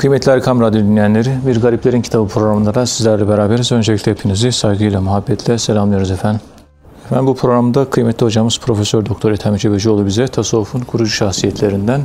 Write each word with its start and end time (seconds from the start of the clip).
Kıymetli 0.00 0.32
Erkam 0.32 0.60
Radyo 0.60 0.80
dinleyenleri, 0.80 1.30
Bir 1.46 1.60
Gariplerin 1.60 2.02
Kitabı 2.02 2.28
programında 2.28 2.74
da 2.74 2.86
sizlerle 2.86 3.28
beraberiz. 3.28 3.72
Öncelikle 3.72 4.12
hepinizi 4.12 4.52
saygıyla, 4.52 5.00
muhabbetle 5.00 5.58
selamlıyoruz 5.58 6.10
efendim. 6.10 6.40
Efendim 7.04 7.26
bu 7.26 7.36
programda 7.36 7.90
kıymetli 7.90 8.26
hocamız 8.26 8.58
Profesör 8.58 9.06
Doktor 9.06 9.30
Ethem 9.30 9.56
Cebecioğlu 9.56 10.06
bize 10.06 10.28
tasavvufun 10.28 10.80
kurucu 10.80 11.10
şahsiyetlerinden, 11.10 12.00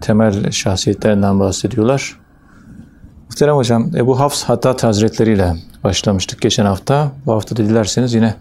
temel 0.00 0.50
şahsiyetlerinden 0.50 1.40
bahsediyorlar. 1.40 2.20
Muhterem 3.28 3.56
hocam, 3.56 3.90
Ebu 3.96 4.20
Hafs 4.20 4.44
Hattat 4.44 4.84
Hazretleri 4.84 5.32
ile 5.32 5.54
başlamıştık 5.84 6.40
geçen 6.40 6.64
hafta. 6.66 7.12
Bu 7.26 7.32
hafta 7.32 7.56
da 7.56 7.62
dilerseniz 7.66 8.14
yine 8.14 8.34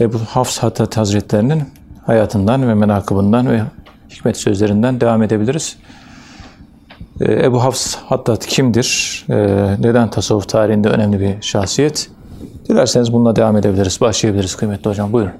Ebu 0.00 0.18
Hafs 0.18 0.58
Hattat 0.58 0.96
Hazretlerinin 0.96 1.62
hayatından 2.06 2.68
ve 2.68 2.74
menakıbından 2.74 3.50
ve 3.50 3.62
hikmet 4.10 4.36
sözlerinden 4.36 5.00
devam 5.00 5.22
edebiliriz. 5.22 5.76
Ee, 7.20 7.32
Ebu 7.32 7.64
Hafs 7.64 7.96
Hattat 7.96 8.46
kimdir? 8.46 9.22
Ee, 9.30 9.34
neden 9.80 10.10
tasavvuf 10.10 10.48
tarihinde 10.48 10.88
önemli 10.88 11.20
bir 11.20 11.42
şahsiyet? 11.42 12.10
Dilerseniz 12.68 13.12
bununla 13.12 13.36
devam 13.36 13.56
edebiliriz, 13.56 14.00
başlayabiliriz 14.00 14.56
kıymetli 14.56 14.90
hocam. 14.90 15.12
Buyurun. 15.12 15.32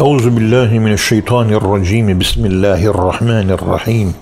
Euzu 0.00 0.36
billahi 0.36 0.80
mineşşeytanirracim. 0.80 2.20
Bismillahirrahmanirrahim. 2.20 4.14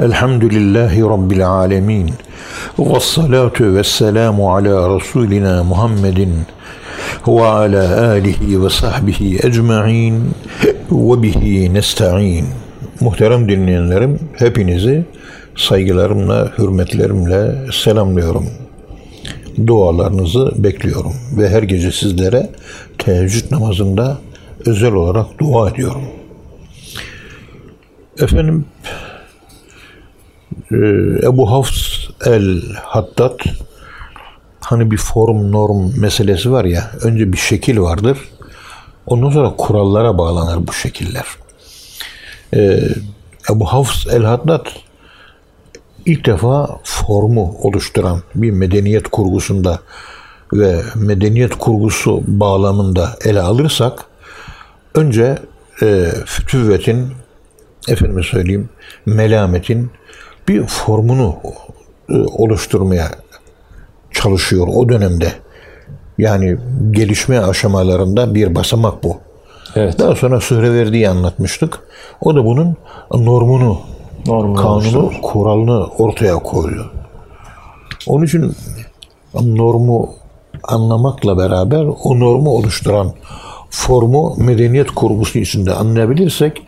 Elhamdülillahi 0.00 1.02
rabbil 1.02 1.48
alamin. 1.48 2.10
Ves 2.78 3.04
salatu 3.04 3.74
vesselamu 3.74 4.54
ala 4.54 4.94
rasulina 4.96 5.64
Muhammedin 5.64 6.34
ve 7.28 7.46
ala 7.46 8.08
alihi 8.10 8.64
ve 8.64 8.70
sahbihi 8.70 9.38
ecmaîn 9.46 10.30
ve 10.90 11.22
bihi 11.22 11.74
nestaîn. 11.74 12.46
Muhterem 13.00 13.48
dinleyenlerim, 13.48 14.18
hepinizi 14.36 15.04
saygılarımla, 15.58 16.52
hürmetlerimle 16.58 17.72
selamlıyorum. 17.72 18.46
Dualarınızı 19.66 20.52
bekliyorum 20.56 21.12
ve 21.36 21.48
her 21.48 21.62
gece 21.62 21.92
sizlere 21.92 22.50
teheccüd 22.98 23.52
namazında 23.52 24.18
özel 24.66 24.92
olarak 24.92 25.38
dua 25.38 25.70
ediyorum. 25.70 26.02
Efendim 28.20 28.64
e, 30.70 30.76
Ebu 31.26 31.50
Hafs 31.50 32.08
el-Hattat 32.26 33.40
hani 34.60 34.90
bir 34.90 34.96
form 34.96 35.52
norm 35.52 36.00
meselesi 36.00 36.52
var 36.52 36.64
ya 36.64 36.90
önce 37.02 37.32
bir 37.32 37.38
şekil 37.38 37.78
vardır 37.78 38.18
ondan 39.08 39.30
sonra 39.30 39.56
kurallara 39.56 40.18
bağlanır 40.18 40.66
bu 40.66 40.72
şekiller. 40.72 41.24
Ee, 42.54 42.80
Ebu 43.50 43.64
Hafs 43.72 44.06
el-Haddad 44.06 44.66
ilk 46.06 46.26
defa 46.26 46.80
formu 46.84 47.56
oluşturan 47.62 48.22
bir 48.34 48.50
medeniyet 48.50 49.08
kurgusunda 49.08 49.80
ve 50.52 50.82
medeniyet 50.96 51.54
kurgusu 51.54 52.22
bağlamında 52.26 53.16
ele 53.24 53.40
alırsak 53.40 54.04
önce 54.94 55.38
e, 55.82 56.12
fütüvvetin 56.26 57.08
efendime 57.88 58.22
söyleyeyim 58.22 58.68
melametin 59.06 59.90
bir 60.48 60.66
formunu 60.66 61.36
e, 62.10 62.14
oluşturmaya 62.14 63.10
çalışıyor 64.10 64.68
o 64.70 64.88
dönemde. 64.88 65.32
Yani 66.18 66.56
gelişme 66.90 67.38
aşamalarında 67.38 68.34
bir 68.34 68.54
basamak 68.54 69.04
bu. 69.04 69.16
Evet. 69.74 69.98
Daha 69.98 70.14
sonra 70.14 70.40
verdiği 70.72 71.08
anlatmıştık. 71.08 71.80
O 72.20 72.34
da 72.34 72.44
bunun 72.44 72.76
Normunu 73.10 73.80
kanunu, 74.54 75.12
kuralını 75.22 75.86
ortaya 75.86 76.34
koyuyor. 76.34 76.90
Onun 78.06 78.24
için 78.24 78.54
normu 79.34 80.14
anlamakla 80.62 81.38
beraber 81.38 81.84
o 82.04 82.20
normu 82.20 82.50
oluşturan 82.50 83.12
formu 83.70 84.34
medeniyet 84.38 84.90
kurgusu 84.90 85.38
içinde 85.38 85.72
anlayabilirsek 85.72 86.62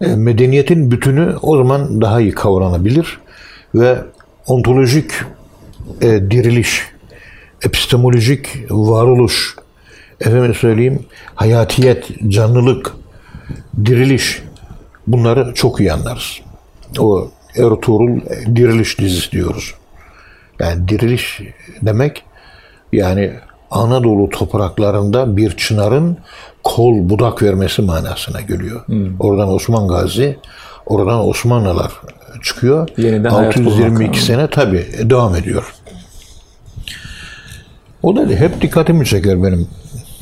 e, 0.00 0.06
medeniyetin 0.06 0.90
bütünü 0.90 1.36
o 1.42 1.56
zaman 1.56 2.00
daha 2.00 2.20
iyi 2.20 2.32
kavranabilir 2.32 3.18
ve 3.74 3.98
ontolojik 4.46 5.10
e, 6.00 6.06
diriliş, 6.06 6.82
epistemolojik 7.62 8.48
varoluş, 8.70 9.56
efendim 10.20 10.54
söyleyeyim 10.54 11.06
hayatiyet, 11.34 12.08
canlılık, 12.28 12.92
diriliş 13.84 14.42
bunları 15.06 15.54
çok 15.54 15.80
iyi 15.80 15.92
anlarız. 15.92 16.47
O 16.98 17.28
Ertuğrul 17.56 18.20
diriliş 18.56 18.98
dizisi 18.98 19.32
diyoruz. 19.32 19.74
Yani 20.60 20.88
diriliş 20.88 21.40
demek 21.82 22.24
yani 22.92 23.32
Anadolu 23.70 24.28
topraklarında 24.28 25.36
bir 25.36 25.50
çınarın 25.50 26.16
kol 26.64 27.08
budak 27.08 27.42
vermesi 27.42 27.82
manasına 27.82 28.40
geliyor. 28.40 28.84
Oradan 29.20 29.48
Osman 29.48 29.88
Gazi, 29.88 30.38
oradan 30.86 31.28
Osmanlılar 31.28 31.92
çıkıyor. 32.42 32.88
Yeniden 32.96 33.30
hayat 33.30 33.56
bulmak. 33.56 33.72
622 33.72 34.22
sene 34.22 34.50
tabi 34.50 34.86
devam 35.02 35.36
ediyor. 35.36 35.74
O 38.02 38.16
da 38.16 38.26
hep 38.26 38.60
dikkatimi 38.60 39.06
çeker 39.06 39.42
benim. 39.42 39.68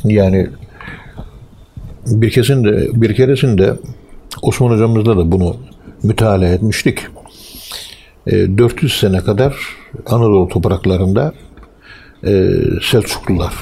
Yani 0.04 0.50
bir 2.06 2.30
keresinde, 2.30 3.00
bir 3.00 3.14
keresinde 3.14 3.74
Osman 4.42 4.70
hocamızla 4.70 5.16
da 5.16 5.32
bunu 5.32 5.56
mütalaa 6.06 6.48
etmiştik. 6.48 6.98
E, 8.26 8.58
400 8.58 9.00
sene 9.00 9.18
kadar 9.18 9.56
Anadolu 10.06 10.48
topraklarında 10.48 11.32
e, 12.24 12.52
Selçuklular 12.90 13.54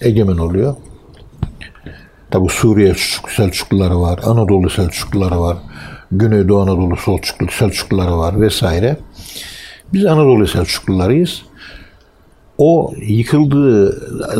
egemen 0.00 0.36
oluyor. 0.36 0.76
Tabi 2.30 2.48
Suriye 2.48 2.94
Selçukluları 3.36 4.00
var, 4.00 4.20
Anadolu 4.24 4.70
Selçukluları 4.70 5.40
var, 5.40 5.56
Güneydoğu 6.12 6.60
Anadolu 6.62 6.96
Selçuklu, 6.96 7.46
Selçukluları 7.50 8.18
var 8.18 8.40
vesaire. 8.40 8.96
Biz 9.92 10.04
Anadolu 10.06 10.46
Selçuklularıyız. 10.46 11.42
O 12.58 12.92
yıkıldığı 13.02 13.92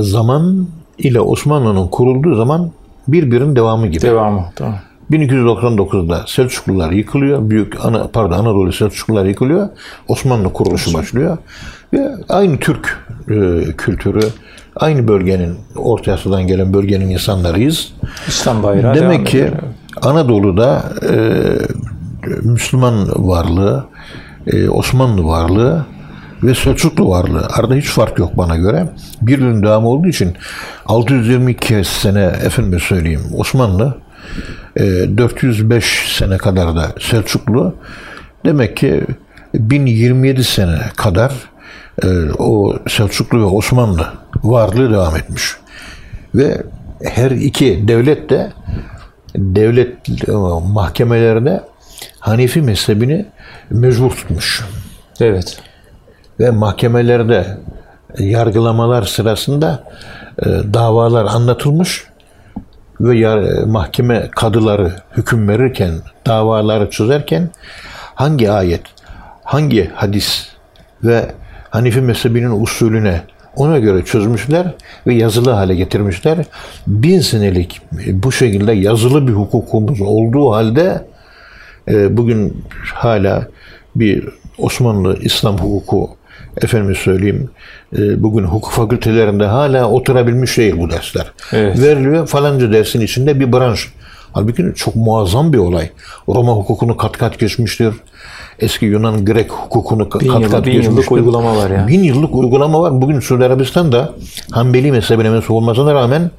zaman 0.04 0.66
ile 0.98 1.20
Osmanlı'nın 1.20 1.88
kurulduğu 1.88 2.34
zaman 2.34 2.70
birbirinin 3.08 3.56
devamı 3.56 3.86
gibi. 3.86 4.02
Devamı. 4.02 4.44
Tamam. 4.56 4.78
1299'da 5.10 6.24
Selçuklular 6.26 6.90
yıkılıyor. 6.90 7.50
Büyük 7.50 7.84
ana, 7.84 8.08
pardon 8.08 8.38
Anadolu 8.38 8.72
Selçuklular 8.72 9.24
yıkılıyor. 9.24 9.68
Osmanlı 10.08 10.52
kuruluşu 10.52 10.94
başlıyor. 10.94 11.38
Ve 11.92 12.10
aynı 12.28 12.58
Türk 12.58 13.06
e, 13.28 13.62
kültürü, 13.78 14.20
aynı 14.76 15.08
bölgenin, 15.08 15.56
Orta 15.76 16.12
Asya'dan 16.12 16.46
gelen 16.46 16.74
bölgenin 16.74 17.10
insanlarıyız. 17.10 17.92
İslam 18.28 18.62
bayrağı 18.62 18.94
Demek 18.94 19.26
ki 19.26 19.38
ediyor. 19.38 19.52
Anadolu'da 20.02 20.84
e, 21.10 21.14
Müslüman 22.42 23.08
varlığı, 23.16 23.86
e, 24.46 24.68
Osmanlı 24.68 25.24
varlığı 25.24 25.86
ve 26.42 26.54
Selçuklu 26.54 27.08
varlığı. 27.10 27.46
Arada 27.46 27.74
hiç 27.74 27.86
fark 27.86 28.18
yok 28.18 28.36
bana 28.36 28.56
göre. 28.56 28.88
Birbirinin 29.22 29.62
devamı 29.62 29.88
olduğu 29.88 30.08
için 30.08 30.36
622 30.86 31.84
sene 31.84 32.22
efendim 32.22 32.80
söyleyeyim 32.80 33.22
Osmanlı, 33.36 33.98
405 34.76 36.16
sene 36.18 36.38
kadar 36.38 36.76
da 36.76 36.92
Selçuklu. 37.00 37.74
Demek 38.44 38.76
ki 38.76 39.04
1027 39.54 40.44
sene 40.44 40.78
kadar 40.96 41.32
e, 42.02 42.08
o 42.38 42.76
Selçuklu 42.88 43.40
ve 43.40 43.44
Osmanlı 43.44 44.06
varlığı 44.42 44.92
devam 44.92 45.16
etmiş. 45.16 45.56
Ve 46.34 46.62
her 47.04 47.30
iki 47.30 47.88
devlet 47.88 48.30
de 48.30 48.52
devlet 49.36 50.08
e, 50.28 50.32
mahkemelerine 50.72 51.60
Hanefi 52.20 52.62
mezhebini 52.62 53.26
mecbur 53.70 54.10
tutmuş. 54.10 54.64
Evet. 55.20 55.60
Ve 56.40 56.50
mahkemelerde 56.50 57.58
yargılamalar 58.18 59.02
sırasında 59.02 59.84
e, 60.38 60.46
davalar 60.46 61.24
anlatılmış 61.24 62.04
ve 63.00 63.64
mahkeme 63.66 64.30
kadıları 64.30 64.92
hüküm 65.16 65.48
verirken, 65.48 65.92
davaları 66.26 66.90
çözerken 66.90 67.50
hangi 68.14 68.50
ayet, 68.50 68.82
hangi 69.44 69.90
hadis 69.94 70.48
ve 71.04 71.26
Hanifi 71.70 72.00
mezhebinin 72.00 72.62
usulüne 72.62 73.22
ona 73.56 73.78
göre 73.78 74.04
çözmüşler 74.04 74.74
ve 75.06 75.14
yazılı 75.14 75.50
hale 75.50 75.74
getirmişler. 75.74 76.38
Bin 76.86 77.20
senelik 77.20 77.80
bu 78.08 78.32
şekilde 78.32 78.72
yazılı 78.72 79.28
bir 79.28 79.32
hukukumuz 79.32 80.00
olduğu 80.00 80.52
halde 80.52 81.04
e, 81.88 82.16
bugün 82.16 82.64
hala 82.94 83.46
bir 83.96 84.28
Osmanlı 84.58 85.18
İslam 85.20 85.58
hukuku 85.58 86.10
efendim 86.62 86.94
söyleyeyim 86.94 87.50
e, 87.98 88.22
bugün 88.22 88.44
hukuk 88.44 88.72
fakültelerinde 88.72 89.44
hala 89.46 89.90
oturabilmiş 89.90 90.58
değil 90.58 90.74
bu 90.78 90.90
dersler. 90.90 91.32
Evet. 91.52 91.80
Veriliyor 91.82 92.26
falanca 92.26 92.72
dersin 92.72 93.00
içinde 93.00 93.40
bir 93.40 93.52
branş 93.52 93.92
Halbuki 94.32 94.72
çok 94.76 94.96
muazzam 94.96 95.52
bir 95.52 95.58
olay. 95.58 95.90
Roma 96.28 96.52
hukukunu 96.52 96.96
kat 96.96 97.18
kat 97.18 97.38
geçmiştir. 97.38 97.94
Eski 98.58 98.86
Yunan 98.86 99.24
Grek 99.24 99.50
hukukunu 99.52 100.08
kat 100.08 100.22
Bin 100.22 100.28
kat 100.28 100.40
yıllık- 100.42 100.66
bin 100.66 100.72
yıllık 100.72 100.84
geçmiştir. 100.86 101.12
uygulama 101.12 101.56
var 101.56 101.70
ya. 101.70 101.86
Bin 101.88 102.02
yıllık 102.02 102.34
uygulama 102.34 102.80
var. 102.82 103.00
Bugün 103.02 103.20
Suudi 103.20 103.44
Arabistan'da 103.44 104.12
Hanbeli 104.52 104.92
mezhebine 104.92 105.30
mensup 105.30 105.50
olmasına 105.50 105.94
rağmen 105.94 106.30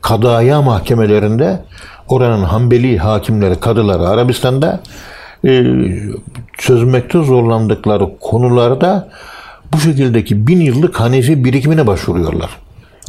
kadaya 0.00 0.62
mahkemelerinde 0.62 1.60
oranın 2.08 2.44
Hanbeli 2.44 2.98
hakimleri, 2.98 3.60
kadıları 3.60 4.08
Arabistan'da 4.08 4.80
e, 5.44 5.64
çözmekte 6.58 7.22
zorlandıkları 7.22 8.04
konularda 8.20 9.08
bu 9.72 9.80
şekildeki 9.80 10.46
bin 10.46 10.60
yıllık 10.60 11.00
Hanefi 11.00 11.44
birikimine 11.44 11.86
başvuruyorlar. 11.86 12.50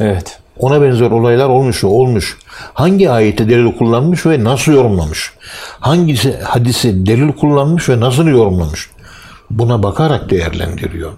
Evet. 0.00 0.38
Ona 0.58 0.82
benzer 0.82 1.10
olaylar 1.10 1.48
olmuş 1.48 1.84
olmuş. 1.84 2.38
Hangi 2.74 3.10
ayeti 3.10 3.48
delil 3.48 3.72
kullanmış 3.72 4.26
ve 4.26 4.44
nasıl 4.44 4.72
yorumlamış? 4.72 5.32
Hangisi 5.80 6.38
hadisi 6.38 7.06
delil 7.06 7.32
kullanmış 7.32 7.88
ve 7.88 8.00
nasıl 8.00 8.26
yorumlamış? 8.26 8.90
Buna 9.50 9.82
bakarak 9.82 10.30
değerlendiriyor. 10.30 11.12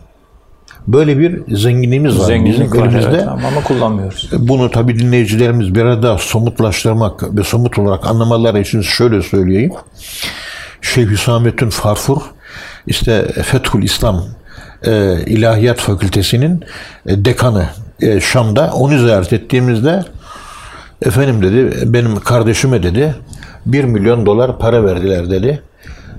Böyle 0.87 1.19
bir 1.19 1.57
zenginliğimiz 1.57 2.19
var 2.19 2.25
Zenginlik 2.25 2.61
bizim 2.61 2.81
var 2.81 2.87
elimizde. 2.87 3.11
evet, 3.11 3.29
ama 3.29 3.63
kullanmıyoruz. 3.65 4.31
Bunu 4.39 4.71
tabi 4.71 4.99
dinleyicilerimiz 4.99 5.75
biraz 5.75 6.03
daha 6.03 6.19
somutlaştırmak 6.19 7.37
ve 7.37 7.43
somut 7.45 7.79
olarak 7.79 8.07
anlamaları 8.07 8.61
için 8.61 8.81
şöyle 8.81 9.23
söyleyeyim. 9.23 9.73
Şeyh 10.83 11.07
Hüsamettin 11.07 11.71
Farfur 11.71 12.21
işte 12.87 13.33
Fethül 13.43 13.83
İslam 13.83 14.25
e, 14.87 15.25
İlahiyat 15.27 15.79
Fakültesinin 15.79 16.65
e, 17.07 17.25
dekanı 17.25 17.69
e, 18.01 18.21
Şam'da 18.21 18.71
onu 18.75 18.99
ziyaret 18.99 19.33
ettiğimizde 19.33 20.05
efendim 21.03 21.43
dedi 21.43 21.93
benim 21.93 22.21
kardeşime 22.21 22.83
dedi 22.83 23.15
1 23.67 23.85
milyon 23.85 24.27
dolar 24.27 24.59
para 24.59 24.85
verdiler 24.85 25.31
dedi 25.31 25.63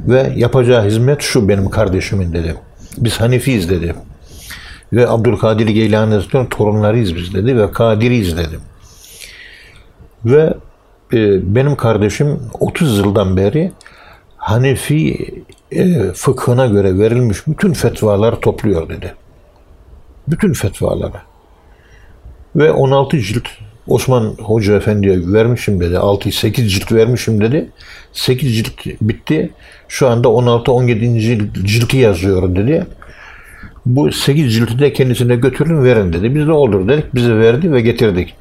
ve 0.07 0.33
yapacağı 0.35 0.85
hizmet 0.85 1.21
şu 1.21 1.49
benim 1.49 1.69
kardeşimin 1.69 2.33
dedi. 2.33 2.55
Biz 2.97 3.21
Hanefiyiz 3.21 3.69
dedi. 3.69 3.95
Ve 4.93 5.09
Abdülkadir 5.09 5.67
Geylani 5.67 6.13
Hazretleri'nin 6.13 6.49
torunlarıyız 6.49 7.15
biz 7.15 7.33
dedi 7.33 7.57
ve 7.57 7.71
Kadiriyiz 7.71 8.37
dedi. 8.37 8.59
Ve 10.25 10.53
benim 11.43 11.75
kardeşim 11.75 12.39
30 12.59 12.97
yıldan 12.97 13.37
beri 13.37 13.71
Hanefi 14.37 15.27
e, 15.71 16.11
fıkhına 16.13 16.65
göre 16.65 16.99
verilmiş 16.99 17.47
bütün 17.47 17.73
fetvaları 17.73 18.39
topluyor 18.39 18.89
dedi. 18.89 19.13
Bütün 20.27 20.53
fetvaları. 20.53 21.17
Ve 22.55 22.71
16 22.71 23.19
cilt 23.19 23.47
Osman 23.87 24.35
Hoca 24.41 24.75
Efendi'ye 24.75 25.33
vermişim 25.33 25.79
dedi. 25.79 25.95
6-8 25.95 26.67
cilt 26.67 26.91
vermişim 26.91 27.41
dedi. 27.41 27.69
8 28.13 28.55
cilt 28.55 28.85
bitti. 29.01 29.51
Şu 29.87 30.07
anda 30.07 30.27
16-17. 30.27 31.19
cilt- 31.19 31.65
cilti 31.65 31.97
yazıyorum 31.97 32.55
dedi. 32.55 32.85
Bu 33.85 34.11
8 34.11 34.53
cilti 34.53 34.79
de 34.79 34.93
kendisine 34.93 35.35
götürün 35.35 35.83
verin 35.83 36.13
dedi. 36.13 36.35
Biz 36.35 36.47
de 36.47 36.51
olur 36.51 36.87
dedik. 36.87 37.15
Bize 37.15 37.35
verdi 37.37 37.71
ve 37.71 37.81
getirdik. 37.81 38.35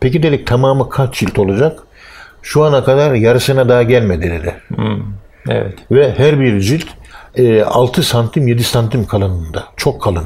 Peki 0.00 0.22
dedik 0.22 0.46
tamamı 0.46 0.88
kaç 0.88 1.14
cilt 1.14 1.38
olacak? 1.38 1.78
Şu 2.42 2.64
ana 2.64 2.84
kadar 2.84 3.14
yarısına 3.14 3.68
daha 3.68 3.82
gelmedi 3.82 4.30
dedi. 4.30 4.54
Evet. 5.48 5.74
Ve 5.90 6.14
her 6.18 6.40
bir 6.40 6.60
cilt 6.60 6.84
e, 7.34 7.62
6 7.62 8.02
santim 8.02 8.48
7 8.48 8.64
santim 8.64 9.06
kalınlığında. 9.06 9.64
Çok 9.76 10.02
kalın. 10.02 10.24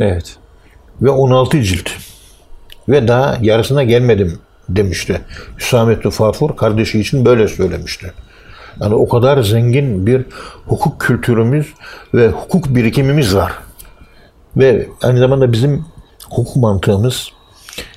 Evet. 0.00 0.36
Ve 1.02 1.10
16 1.10 1.62
cilt. 1.62 1.90
Ve 2.88 3.08
daha 3.08 3.38
yarısına 3.40 3.82
gelmedim 3.82 4.38
demişti. 4.68 5.20
Hüsamettin 5.58 6.10
Farfur 6.10 6.56
kardeşi 6.56 7.00
için 7.00 7.24
böyle 7.24 7.48
söylemişti. 7.48 8.12
Yani 8.80 8.94
o 8.94 9.08
kadar 9.08 9.42
zengin 9.42 10.06
bir 10.06 10.24
hukuk 10.66 11.00
kültürümüz 11.00 11.66
ve 12.14 12.28
hukuk 12.28 12.76
birikimimiz 12.76 13.36
var. 13.36 13.52
Ve 14.56 14.88
aynı 15.02 15.18
zamanda 15.18 15.52
bizim 15.52 15.84
hukuk 16.30 16.56
mantığımız, 16.56 17.28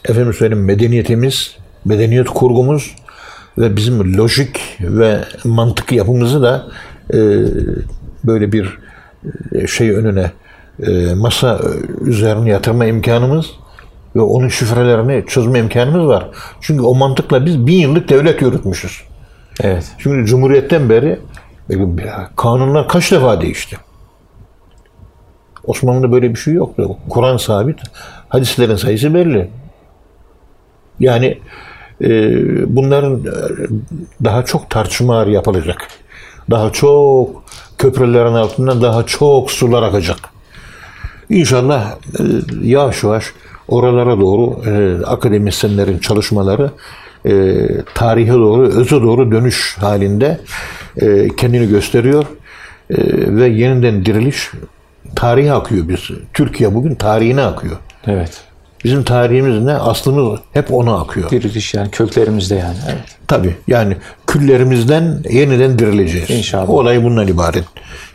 efendim 0.06 0.34
söyleyeyim 0.34 0.66
medeniyetimiz, 0.66 1.58
medeniyet 1.86 2.28
kurgumuz 2.28 2.96
ve 3.58 3.76
bizim 3.76 4.18
lojik 4.18 4.78
ve 4.80 5.24
mantık 5.44 5.92
yapımızı 5.92 6.42
da 6.42 6.68
e, 7.14 7.18
böyle 8.24 8.52
bir 8.52 8.78
e, 9.52 9.68
şey 9.68 9.92
önüne 9.92 10.32
e, 10.88 11.14
masa 11.14 11.60
üzerine 12.02 12.50
yatırma 12.50 12.86
imkanımız 12.86 13.52
ve 14.16 14.22
onun 14.22 14.48
şifrelerini 14.48 15.26
çözme 15.28 15.60
imkanımız 15.60 16.08
var. 16.08 16.28
Çünkü 16.62 16.84
o 16.84 16.96
mantıkla 16.96 17.46
biz 17.46 17.68
bin 17.68 17.78
yıllık 17.78 18.10
devlet 18.10 18.42
yürütmüşüz. 18.42 19.02
Evet. 19.62 19.92
Çünkü 19.98 20.26
Cumhuriyet'ten 20.26 20.90
beri 20.90 21.20
kanunlar 22.36 22.88
kaç 22.88 23.12
defa 23.12 23.42
değişti. 23.42 23.78
Osmanlı'da 25.64 26.12
böyle 26.12 26.30
bir 26.30 26.40
şey 26.40 26.54
yoktu. 26.54 26.98
Kur'an 27.10 27.38
sabit, 27.38 27.80
hadislerin 28.30 28.76
sayısı 28.76 29.14
belli. 29.14 29.50
Yani 31.00 31.26
e, 31.26 31.40
bunların 32.68 33.20
e, 33.20 33.32
daha 34.24 34.46
çok 34.46 34.70
tartışmalar 34.70 35.28
yapılacak. 35.28 35.88
Daha 36.50 36.72
çok 36.72 37.44
köprülerin 37.78 38.34
altından 38.34 38.82
daha 38.82 39.06
çok 39.06 39.52
sular 39.52 39.84
akacak. 39.84 40.18
İnşallah 41.30 41.92
e, 41.92 42.24
yavaş 42.62 43.04
yavaş 43.04 43.26
oralara 43.68 44.20
doğru 44.20 44.70
e, 44.70 45.06
akademisyenlerin 45.06 46.00
çalışmaları 46.00 46.72
tarihe 47.96 48.34
doğru, 48.34 48.68
öze 48.68 49.02
doğru 49.02 49.32
dönüş 49.32 49.78
halinde 49.80 50.40
kendini 51.38 51.70
gösteriyor. 51.70 52.26
Ve 53.28 53.48
yeniden 53.48 54.06
diriliş 54.06 54.52
tarihe 55.16 55.54
akıyor 55.54 55.88
biz. 55.88 56.00
Türkiye 56.34 56.76
bugün 56.76 56.96
tarihine 56.96 57.42
akıyor. 57.42 57.78
Evet. 58.08 58.45
Bizim 58.86 59.04
tarihimiz 59.04 59.64
ne? 59.64 59.74
Aslımız 59.74 60.40
hep 60.54 60.74
ona 60.74 61.00
akıyor. 61.00 61.30
Diriliş 61.30 61.74
yani 61.74 61.92
köklerimizde 61.92 62.56
yani. 62.56 62.78
Evet. 62.86 63.04
Tabii 63.28 63.56
yani 63.68 63.98
küllerimizden 64.28 65.24
yeniden 65.30 65.80
dirileceğiz. 65.80 66.30
İnşallah. 66.30 66.70
Olay 66.70 67.04
bundan 67.04 67.28
ibaret. 67.28 67.64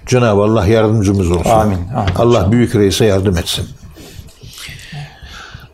Cenab-ı 0.06 0.42
Allah 0.42 0.66
yardımcımız 0.66 1.30
olsun. 1.30 1.50
Amin, 1.50 1.74
amin. 1.74 2.14
Allah 2.16 2.52
büyük 2.52 2.74
reise 2.74 3.04
yardım 3.04 3.36
etsin. 3.36 3.66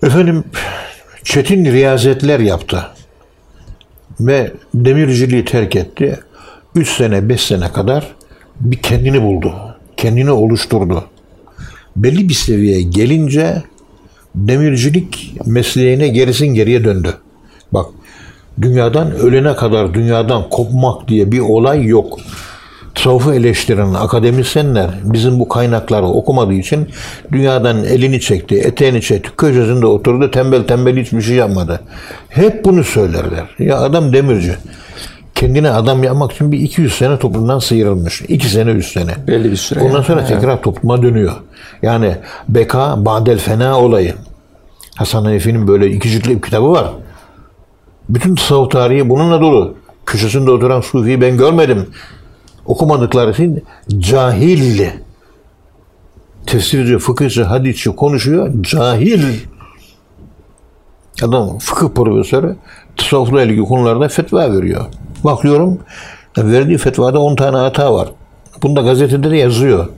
Efendim 0.02 0.44
çetin 1.24 1.64
riyazetler 1.64 2.40
yaptı. 2.40 2.86
Ve 4.20 4.52
demirciliği 4.74 5.44
terk 5.44 5.76
etti. 5.76 6.20
3 6.74 6.88
sene 6.88 7.28
5 7.28 7.40
sene 7.40 7.72
kadar 7.72 8.14
bir 8.60 8.82
kendini 8.82 9.22
buldu. 9.22 9.54
Kendini 9.96 10.30
oluşturdu. 10.30 11.04
Belli 11.96 12.28
bir 12.28 12.34
seviyeye 12.34 12.82
gelince 12.82 13.62
demircilik 14.36 15.34
mesleğine 15.46 16.08
gerisin 16.08 16.46
geriye 16.46 16.84
döndü. 16.84 17.14
Bak 17.72 17.86
dünyadan 18.62 19.12
ölene 19.12 19.56
kadar 19.56 19.94
dünyadan 19.94 20.48
kopmak 20.50 21.08
diye 21.08 21.32
bir 21.32 21.40
olay 21.40 21.84
yok. 21.84 22.18
Tasavvufu 22.94 23.34
eleştiren 23.34 23.94
akademisyenler 23.94 24.90
bizim 25.04 25.40
bu 25.40 25.48
kaynakları 25.48 26.06
okumadığı 26.06 26.54
için 26.54 26.88
dünyadan 27.32 27.84
elini 27.84 28.20
çekti, 28.20 28.54
eteğini 28.54 29.02
çekti, 29.02 29.30
köşesinde 29.36 29.86
oturdu, 29.86 30.30
tembel 30.30 30.62
tembel 30.62 30.96
hiçbir 30.96 31.22
şey 31.22 31.36
yapmadı. 31.36 31.80
Hep 32.28 32.64
bunu 32.64 32.84
söylerler. 32.84 33.46
Ya 33.58 33.78
adam 33.78 34.12
demirci. 34.12 34.56
Kendine 35.34 35.70
adam 35.70 36.04
yapmak 36.04 36.32
için 36.32 36.52
bir 36.52 36.60
200 36.60 36.94
sene 36.94 37.18
toplumdan 37.18 37.58
sıyrılmış. 37.58 38.22
2 38.28 38.48
sene, 38.48 38.70
3 38.70 38.92
sene. 38.92 39.10
Belli 39.26 39.50
bir 39.50 39.56
süre. 39.56 39.80
Ondan 39.80 39.94
yani. 39.94 40.04
sonra 40.04 40.24
tekrar 40.24 40.62
topluma 40.62 41.02
dönüyor. 41.02 41.32
Yani 41.82 42.16
Beka 42.48 43.04
Badel 43.04 43.38
Fena 43.38 43.80
olayı. 43.80 44.14
Hasan 44.96 45.24
Hanefi'nin 45.24 45.68
böyle 45.68 45.90
iki 45.90 46.10
ciltli 46.10 46.36
bir 46.36 46.42
kitabı 46.42 46.70
var. 46.70 46.92
Bütün 48.08 48.34
tasavvuf 48.34 48.70
tarihi 48.70 49.08
bununla 49.08 49.40
dolu. 49.40 49.74
Köşesinde 50.06 50.50
oturan 50.50 50.80
Sufi'yi 50.80 51.20
ben 51.20 51.36
görmedim. 51.36 51.86
Okumadıkları 52.66 53.30
için 53.30 53.64
cahil. 53.98 54.86
Tefsirci, 56.46 56.98
fıkıhçı, 56.98 57.42
hadisçi 57.42 57.90
konuşuyor. 57.90 58.50
Cahil. 58.60 59.24
Adam 61.22 61.58
fıkıh 61.58 61.88
profesörü 61.88 62.56
tasavvufla 62.96 63.42
ilgili 63.42 63.64
konularda 63.64 64.08
fetva 64.08 64.52
veriyor. 64.52 64.84
Bakıyorum 65.24 65.78
verdiği 66.38 66.78
fetvada 66.78 67.20
10 67.20 67.36
tane 67.36 67.56
hata 67.56 67.94
var. 67.94 68.08
Bunda 68.62 68.80
gazetede 68.80 69.30
de 69.30 69.36
yazıyor. 69.36 69.88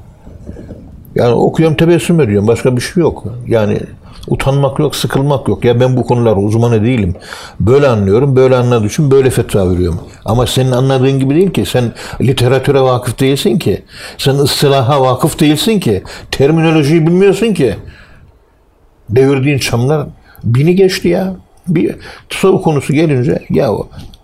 Yani 1.14 1.34
okuyorum 1.34 1.76
tebessüm 1.76 2.20
ediyorum. 2.20 2.48
Başka 2.48 2.76
bir 2.76 2.80
şey 2.80 3.00
yok. 3.00 3.24
Yani 3.46 3.80
utanmak 4.26 4.78
yok, 4.78 4.96
sıkılmak 4.96 5.48
yok. 5.48 5.64
Ya 5.64 5.80
ben 5.80 5.96
bu 5.96 6.06
konular 6.06 6.36
uzmanı 6.36 6.84
değilim. 6.84 7.14
Böyle 7.60 7.88
anlıyorum. 7.88 8.36
Böyle 8.36 8.56
anladığım 8.56 8.86
için 8.86 9.10
böyle 9.10 9.30
fetva 9.30 9.70
veriyorum. 9.70 10.00
Ama 10.24 10.46
senin 10.46 10.72
anladığın 10.72 11.18
gibi 11.18 11.34
değil 11.34 11.50
ki. 11.50 11.66
Sen 11.66 11.92
literatüre 12.20 12.80
vakıf 12.80 13.20
değilsin 13.20 13.58
ki. 13.58 13.82
Sen 14.18 14.34
ıstılaha 14.34 15.02
vakıf 15.02 15.40
değilsin 15.40 15.80
ki. 15.80 16.02
Terminolojiyi 16.30 17.06
bilmiyorsun 17.06 17.54
ki. 17.54 17.74
Devirdiğin 19.10 19.58
çamlar 19.58 20.06
bini 20.44 20.74
geçti 20.76 21.08
ya. 21.08 21.36
Bir 21.68 21.96
tasavvuf 22.28 22.64
konusu 22.64 22.92
gelince 22.92 23.42
ya 23.50 23.70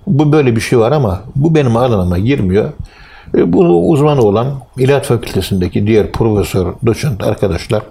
Bu 0.07 0.33
böyle 0.33 0.57
bir 0.57 0.61
şey 0.61 0.79
var 0.79 0.93
ama 0.93 1.23
bu 1.37 1.55
benim 1.55 1.77
alanıma 1.77 2.19
girmiyor. 2.19 2.73
E, 3.37 3.53
Bunu 3.53 3.79
uzmanı 3.79 4.23
olan 4.23 4.47
İlahiyat 4.79 5.07
Fakültesindeki 5.07 5.87
diğer 5.87 6.13
profesör, 6.13 6.67
doçent 6.87 7.25
arkadaşlar 7.25 7.83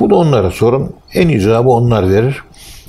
bunu 0.00 0.14
onlara 0.14 0.50
sorun. 0.50 0.92
En 1.14 1.28
icabı 1.28 1.68
onlar 1.68 2.10
verir. 2.10 2.42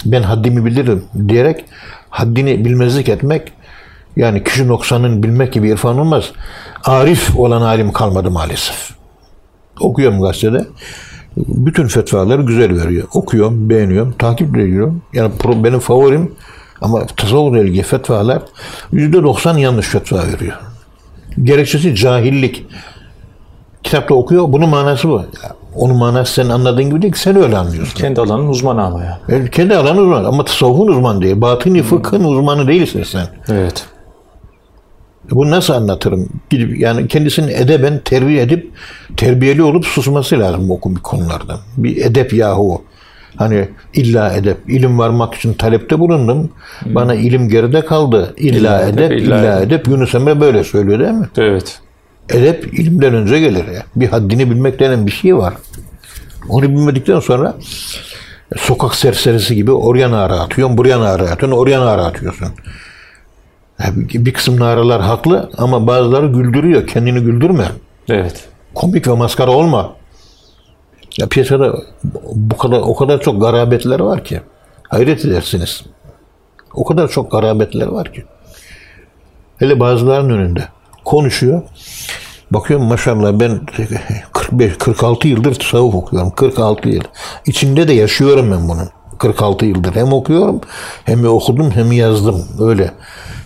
Ben 0.05 0.21
haddimi 0.21 0.65
bilirim 0.65 1.03
diyerek 1.27 1.65
haddini 2.09 2.65
bilmezlik 2.65 3.09
etmek 3.09 3.53
yani 4.15 4.43
kişi 4.43 4.67
noksanın 4.67 5.23
bilmek 5.23 5.53
gibi 5.53 5.69
irfan 5.69 5.99
olmaz. 5.99 6.31
Arif 6.83 7.37
olan 7.37 7.61
alim 7.61 7.91
kalmadı 7.91 8.31
maalesef. 8.31 8.91
Okuyorum 9.79 10.21
gazetede. 10.21 10.65
Bütün 11.37 11.87
fetvaları 11.87 12.41
güzel 12.41 12.83
veriyor. 12.83 13.07
Okuyorum, 13.13 13.69
beğeniyorum, 13.69 14.11
takip 14.11 14.57
ediyorum. 14.57 15.01
Yani 15.13 15.31
benim 15.45 15.79
favorim 15.79 16.31
ama 16.81 17.05
tasavvurla 17.05 17.59
ilgili 17.59 17.83
fetvalar 17.83 18.41
%90 18.93 19.59
yanlış 19.59 19.87
fetva 19.87 20.27
veriyor. 20.27 20.57
Gerekçesi 21.43 21.95
cahillik. 21.95 22.65
Kitapta 23.83 24.13
okuyor, 24.13 24.51
bunun 24.53 24.69
manası 24.69 25.09
bu. 25.09 25.17
Ya, 25.43 25.55
Onun 25.75 25.97
manası 25.97 26.33
senin 26.33 26.49
anladığın 26.49 26.83
gibi 26.83 27.01
değil 27.01 27.13
ki, 27.13 27.19
sen 27.19 27.35
öyle 27.35 27.57
anlıyorsun. 27.57 27.99
Kendi 27.99 28.21
alanın 28.21 28.47
uzmanı 28.47 28.83
ama 28.83 29.03
yani. 29.03 29.17
Yani 29.27 29.49
kendi 29.51 29.75
alanı 29.75 30.01
uzman 30.01 30.23
ama 30.23 30.45
tasavvufun 30.45 30.87
uzmanı 30.87 31.21
değil. 31.21 31.41
Batini 31.41 31.83
fıkhın 31.83 32.23
uzmanı 32.23 32.67
değilsin 32.67 33.03
sen. 33.03 33.27
Evet. 33.49 33.85
Bunu 35.31 35.51
nasıl 35.51 35.73
anlatırım? 35.73 36.29
Gidip 36.49 36.79
yani 36.79 37.07
kendisini 37.07 37.51
edeben 37.51 38.01
terbiye 38.05 38.41
edip 38.41 38.71
terbiyeli 39.17 39.63
olup 39.63 39.85
susması 39.85 40.39
lazım 40.39 40.69
bu 40.69 40.79
konulardan. 40.79 41.59
Bir 41.77 42.05
edep 42.05 42.33
yahu. 42.33 42.81
Hani 43.35 43.69
illa 43.93 44.33
edep. 44.33 44.69
ilim 44.69 44.99
varmak 44.99 45.33
için 45.33 45.53
talepte 45.53 45.99
bulundum. 45.99 46.49
Bana 46.85 47.15
ilim 47.15 47.49
geride 47.49 47.85
kaldı. 47.85 48.33
İlla, 48.37 48.57
İlla 48.57 48.81
edep, 48.81 49.11
edep, 49.11 49.19
illa 49.19 49.39
illa 49.39 49.61
edep. 49.61 49.87
Yunus 49.87 50.15
Emre 50.15 50.41
böyle 50.41 50.63
söylüyor 50.63 50.99
değil 50.99 51.11
mi? 51.11 51.29
Evet. 51.37 51.79
Edep 52.29 52.73
ilimden 52.79 53.13
önce 53.13 53.39
gelir 53.39 53.67
ya. 53.67 53.83
Bir 53.95 54.07
haddini 54.07 54.51
bilmek 54.51 54.79
denen 54.79 55.07
bir 55.07 55.11
şey 55.11 55.37
var. 55.37 55.53
Onu 56.49 56.63
bilmedikten 56.63 57.19
sonra 57.19 57.55
sokak 58.57 58.95
serserisi 58.95 59.55
gibi 59.55 59.71
oraya 59.71 60.11
nara 60.11 60.39
atıyorsun, 60.39 60.77
buraya 60.77 60.99
nara 60.99 61.23
atıyorsun, 61.23 61.57
oraya 61.57 61.81
nara 61.81 62.05
atıyorsun. 62.05 62.47
Bir 64.13 64.33
kısım 64.33 64.59
naralar 64.59 65.01
haklı 65.01 65.49
ama 65.57 65.87
bazıları 65.87 66.27
güldürüyor. 66.27 66.87
Kendini 66.87 67.19
güldürme. 67.19 67.67
Evet. 68.09 68.47
Komik 68.75 69.07
ve 69.07 69.11
maskara 69.11 69.51
olma. 69.51 69.93
Ya 71.17 71.27
piyasada 71.27 71.75
bu 72.33 72.57
kadar 72.57 72.79
o 72.79 72.95
kadar 72.95 73.21
çok 73.21 73.41
garabetler 73.41 73.99
var 73.99 74.23
ki. 74.23 74.41
Hayret 74.89 75.25
edersiniz. 75.25 75.83
O 76.73 76.83
kadar 76.85 77.07
çok 77.07 77.31
garabetler 77.31 77.87
var 77.87 78.13
ki. 78.13 78.25
Hele 79.57 79.79
bazılarının 79.79 80.29
önünde 80.29 80.63
konuşuyor. 81.05 81.61
Bakıyorum 82.51 82.85
maşallah 82.85 83.39
ben 83.39 83.59
45 84.33 84.77
46 84.77 85.27
yıldır 85.27 85.55
tasavvuf 85.55 85.95
okuyorum. 85.95 86.31
46 86.31 86.89
yıl. 86.89 87.03
İçinde 87.45 87.87
de 87.87 87.93
yaşıyorum 87.93 88.51
ben 88.51 88.69
bunun. 88.69 88.89
46 89.17 89.65
yıldır. 89.65 89.95
Hem 89.95 90.13
okuyorum 90.13 90.61
hem 91.05 91.25
okudum 91.25 91.71
hem 91.71 91.91
yazdım. 91.91 92.45
Öyle. 92.59 92.91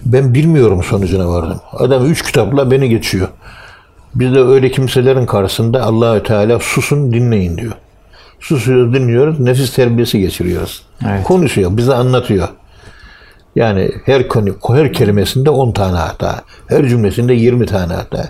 Ben 0.06 0.34
bilmiyorum 0.34 0.84
sonucuna 0.84 1.30
vardım. 1.30 1.62
Adam 1.74 2.06
üç 2.06 2.24
kitapla 2.24 2.72
beni 2.72 2.89
geçiyor. 2.89 3.28
Biz 4.16 4.34
de 4.34 4.39
öyle 4.39 4.72
kimselerin 4.72 5.25
karşısında 5.25 5.84
Allahü 5.84 6.24
Teala 6.24 6.60
susun 6.60 7.13
dinleyin 7.13 7.58
diyor. 7.58 7.74
Susuyoruz, 8.39 8.94
dinliyoruz, 8.94 9.39
nefis 9.39 9.74
terbiyesi 9.74 10.20
geçiriyoruz. 10.20 10.84
Evet. 11.10 11.24
Konuşuyor, 11.24 11.78
bize 11.78 11.94
anlatıyor. 11.94 12.48
Yani 13.56 13.91
her 14.06 14.27
konu, 14.27 14.56
her 14.68 14.94
kelimesinde 14.94 15.50
10 15.50 15.72
tane 15.72 15.98
hata, 15.98 16.41
her 16.68 16.88
cümlesinde 16.88 17.34
20 17.34 17.65
tane 17.65 17.94
hata. 17.94 18.29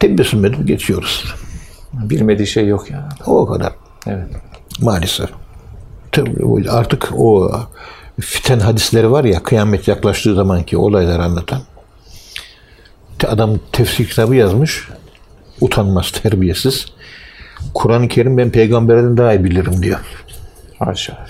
Tebessüm 0.00 0.44
edip 0.44 0.68
geçiyoruz. 0.68 1.24
Bilmediği 1.92 2.46
şey 2.46 2.66
yok 2.66 2.90
yani. 2.90 3.06
O 3.26 3.46
kadar. 3.46 3.72
Evet. 4.06 4.26
Maalesef. 4.80 5.30
Artık 6.70 7.08
o 7.16 7.52
fiten 8.20 8.60
hadisleri 8.60 9.10
var 9.10 9.24
ya 9.24 9.42
kıyamet 9.42 9.88
yaklaştığı 9.88 10.34
zamanki 10.34 10.76
olayları 10.76 11.22
anlatan. 11.22 11.60
Adam 13.26 13.58
tefsir 13.72 14.08
kitabı 14.08 14.34
yazmış. 14.34 14.88
Utanmaz, 15.60 16.10
terbiyesiz. 16.10 16.86
Kur'an-ı 17.74 18.08
Kerim 18.08 18.38
ben 18.38 18.50
peygamberden 18.50 19.16
daha 19.16 19.34
iyi 19.34 19.44
bilirim 19.44 19.82
diyor. 19.82 19.98
Haşa. 20.78 21.26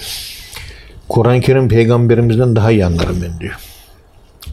Kur'an-ı 1.09 1.41
Kerim 1.41 1.69
peygamberimizden 1.69 2.57
daha 2.57 2.71
iyi 2.71 2.87
anlarım 2.87 3.17
ben 3.23 3.41
diyor. 3.41 3.59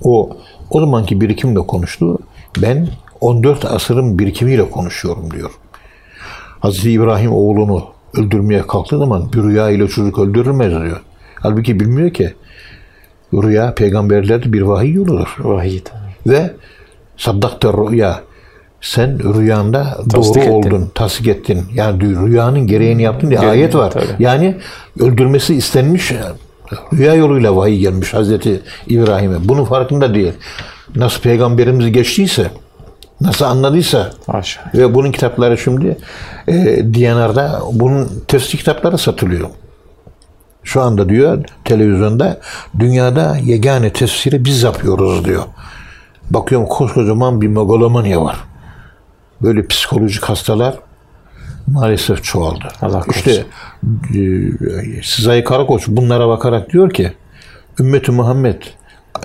O 0.03 0.37
o 0.69 0.79
zamanki 0.79 1.21
birikimle 1.21 1.59
konuştu. 1.59 2.17
Ben 2.61 2.87
14 3.21 3.65
asırın 3.65 4.19
birikimiyle 4.19 4.69
konuşuyorum 4.69 5.31
diyor. 5.31 5.51
Hazreti 6.59 6.91
İbrahim 6.91 7.31
oğlunu 7.33 7.85
öldürmeye 8.17 8.61
kalktığı 8.67 8.97
zaman 8.97 9.33
bir 9.33 9.43
rüya 9.43 9.69
ile 9.69 9.87
çocuk 9.87 10.19
öldürülmez 10.19 10.71
diyor. 10.71 11.01
Halbuki 11.39 11.79
bilmiyor 11.79 12.09
ki 12.13 12.33
rüya 13.33 13.73
peygamberlerde 13.75 14.53
bir 14.53 14.61
vahiy 14.61 14.93
yoludur. 14.93 15.35
Vahiy. 15.39 15.81
Ve 16.27 16.53
saddakta 17.17 17.73
rüya 17.73 18.21
sen 18.81 19.33
rüyanda 19.35 19.97
Tasdik 20.09 20.35
doğru 20.35 20.39
ettin. 20.43 20.51
oldun, 20.51 20.91
tasdik 20.95 21.27
ettin. 21.27 21.63
Yani 21.73 22.01
rüyanın 22.01 22.67
gereğini 22.67 23.01
yaptın 23.01 23.29
diye 23.29 23.39
Gereğini, 23.39 23.51
ayet 23.51 23.75
var. 23.75 23.91
tabii. 23.91 24.05
Yani 24.19 24.55
öldürmesi 24.99 25.55
istenmiş 25.55 26.11
rüya 26.93 27.13
yoluyla 27.13 27.55
vahiy 27.55 27.79
gelmiş 27.79 28.13
Hazreti 28.13 28.61
İbrahim'e. 28.87 29.35
Bunun 29.43 29.65
farkında 29.65 30.15
değil. 30.15 30.33
Nasıl 30.95 31.21
peygamberimiz 31.21 31.91
geçtiyse, 31.91 32.51
nasıl 33.21 33.45
anladıysa 33.45 34.11
Haşa. 34.25 34.71
ve 34.75 34.93
bunun 34.93 35.11
kitapları 35.11 35.57
şimdi 35.57 35.97
e, 36.47 36.53
DNR'da 36.93 37.61
bunun 37.73 38.09
tefsir 38.27 38.57
kitapları 38.57 38.97
satılıyor. 38.97 39.49
Şu 40.63 40.81
anda 40.81 41.09
diyor 41.09 41.43
televizyonda 41.65 42.39
dünyada 42.79 43.37
yegane 43.43 43.93
tefsiri 43.93 44.45
biz 44.45 44.63
yapıyoruz 44.63 45.25
diyor. 45.25 45.43
Bakıyorum 46.29 46.67
koskocaman 46.67 47.41
bir 47.41 47.47
megalomanya 47.47 48.21
var. 48.21 48.37
Böyle 49.41 49.67
psikolojik 49.67 50.23
hastalar 50.23 50.75
maalesef 51.67 52.23
çoğaldı. 52.23 52.67
Allah 52.81 52.99
korusun. 52.99 53.31
İşte 53.31 53.45
e, 54.19 55.03
Sezai 55.03 55.43
Karakoç 55.43 55.87
bunlara 55.87 56.27
bakarak 56.27 56.73
diyor 56.73 56.89
ki 56.89 57.13
Ümmeti 57.79 58.11
Muhammed 58.11 58.61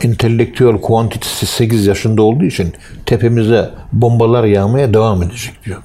entelektüel 0.02 0.80
kuantitesi 0.80 1.46
8 1.46 1.86
yaşında 1.86 2.22
olduğu 2.22 2.44
için 2.44 2.74
tepemize 3.06 3.70
bombalar 3.92 4.44
yağmaya 4.44 4.94
devam 4.94 5.22
edecek 5.22 5.64
diyor. 5.64 5.82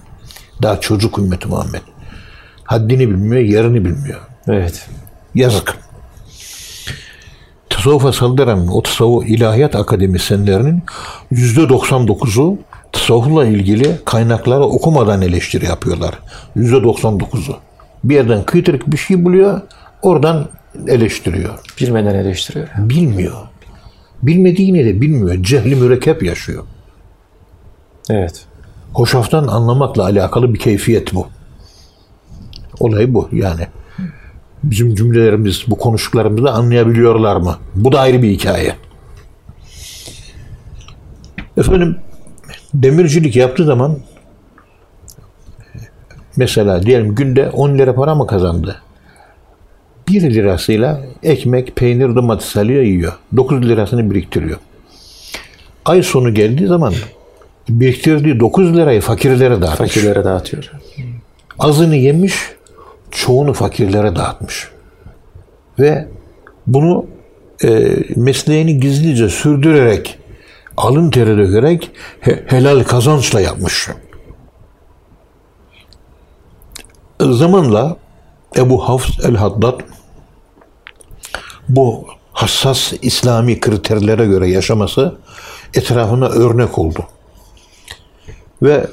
Daha 0.61 0.79
çocuk 0.79 1.17
ümmeti 1.17 1.47
Muhammed. 1.47 1.81
Haddini 2.63 3.09
bilmiyor, 3.09 3.41
yerini 3.41 3.85
bilmiyor. 3.85 4.19
Evet. 4.47 4.89
Yazık. 5.35 5.77
Tasavvufa 7.69 8.13
saldıran 8.13 8.67
o 8.67 8.83
tasavvuf 8.83 9.29
ilahiyat 9.29 9.75
akademisyenlerinin 9.75 10.83
%99'u 11.31 12.57
tasavvufla 12.95 13.45
ilgili 13.45 13.99
kaynakları 14.05 14.63
okumadan 14.63 15.21
eleştiri 15.21 15.65
yapıyorlar. 15.65 16.19
%99'u. 16.57 17.55
Bir 18.03 18.15
yerden 18.15 18.43
kıytırık 18.43 18.91
bir 18.91 18.97
şey 18.97 19.25
buluyor, 19.25 19.61
oradan 20.01 20.47
eleştiriyor. 20.87 21.59
Bilmeden 21.81 22.15
eleştiriyor. 22.15 22.67
Bilmiyor. 22.77 23.35
Bilmediğini 24.23 24.85
de 24.85 25.01
bilmiyor. 25.01 25.43
Cehli 25.43 25.75
mürekkep 25.75 26.23
yaşıyor. 26.23 26.63
Evet. 28.09 28.45
Hoşaftan 28.93 29.47
anlamakla 29.47 30.03
alakalı 30.03 30.53
bir 30.53 30.59
keyfiyet 30.59 31.13
bu. 31.13 31.27
Olay 32.79 33.13
bu 33.13 33.29
yani. 33.31 33.67
Bizim 34.63 34.95
cümlelerimiz, 34.95 35.63
bu 35.67 35.77
konuştuklarımızı 35.77 36.51
anlayabiliyorlar 36.51 37.35
mı? 37.35 37.57
Bu 37.75 37.91
da 37.91 37.99
ayrı 37.99 38.21
bir 38.21 38.29
hikaye. 38.29 38.75
Efendim, 41.57 41.97
demircilik 42.83 43.35
yaptığı 43.35 43.65
zaman 43.65 43.97
mesela 46.37 46.83
diyelim 46.83 47.15
günde 47.15 47.49
10 47.49 47.77
lira 47.77 47.95
para 47.95 48.15
mı 48.15 48.27
kazandı? 48.27 48.81
1 50.07 50.21
lirasıyla 50.21 51.01
ekmek, 51.23 51.75
peynir, 51.75 52.15
domates 52.15 52.57
alıyor, 52.57 52.83
yiyor. 52.83 53.13
9 53.35 53.69
lirasını 53.69 54.11
biriktiriyor. 54.11 54.57
Ay 55.85 56.03
sonu 56.03 56.33
geldiği 56.33 56.67
zaman 56.67 56.93
biriktirdiği 57.69 58.39
9 58.39 58.77
lirayı 58.77 59.01
fakirlere 59.01 59.61
dağıtmış. 59.61 59.93
Fakirlere 59.93 60.23
dağıtıyor. 60.23 60.71
Azını 61.59 61.95
yemiş, 61.95 62.33
çoğunu 63.11 63.53
fakirlere 63.53 64.15
dağıtmış. 64.15 64.67
Ve 65.79 66.07
bunu 66.67 67.05
e, 67.63 67.95
mesleğini 68.15 68.79
gizlice 68.79 69.29
sürdürerek, 69.29 70.19
alın 70.77 71.11
teri 71.11 71.37
dökerek 71.37 71.91
he- 72.19 72.43
helal 72.47 72.83
kazançla 72.83 73.41
yapmış. 73.41 73.89
Zamanla 77.19 77.97
Ebu 78.57 78.89
Hafs 78.89 79.19
el-Haddad 79.25 79.79
bu 81.69 82.07
hassas 82.31 82.93
İslami 83.01 83.59
kriterlere 83.59 84.25
göre 84.25 84.49
yaşaması 84.49 85.17
etrafına 85.73 86.27
örnek 86.27 86.79
oldu. 86.79 86.99
Ve 88.61 88.87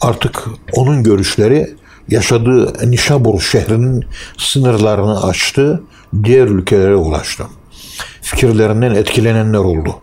artık 0.00 0.44
onun 0.72 1.02
görüşleri 1.02 1.76
yaşadığı 2.08 2.90
Nişabur 2.90 3.40
şehrinin 3.40 4.04
sınırlarını 4.38 5.24
aştı, 5.24 5.82
diğer 6.24 6.46
ülkelere 6.46 6.96
ulaştı. 6.96 7.44
Fikirlerinden 8.30 8.94
etkilenenler 8.94 9.58
oldu. 9.58 9.94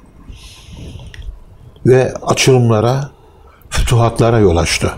Ve 1.85 2.13
açılımlara, 2.13 3.09
fütuhatlara 3.69 4.39
yol 4.39 4.57
açtı. 4.57 4.91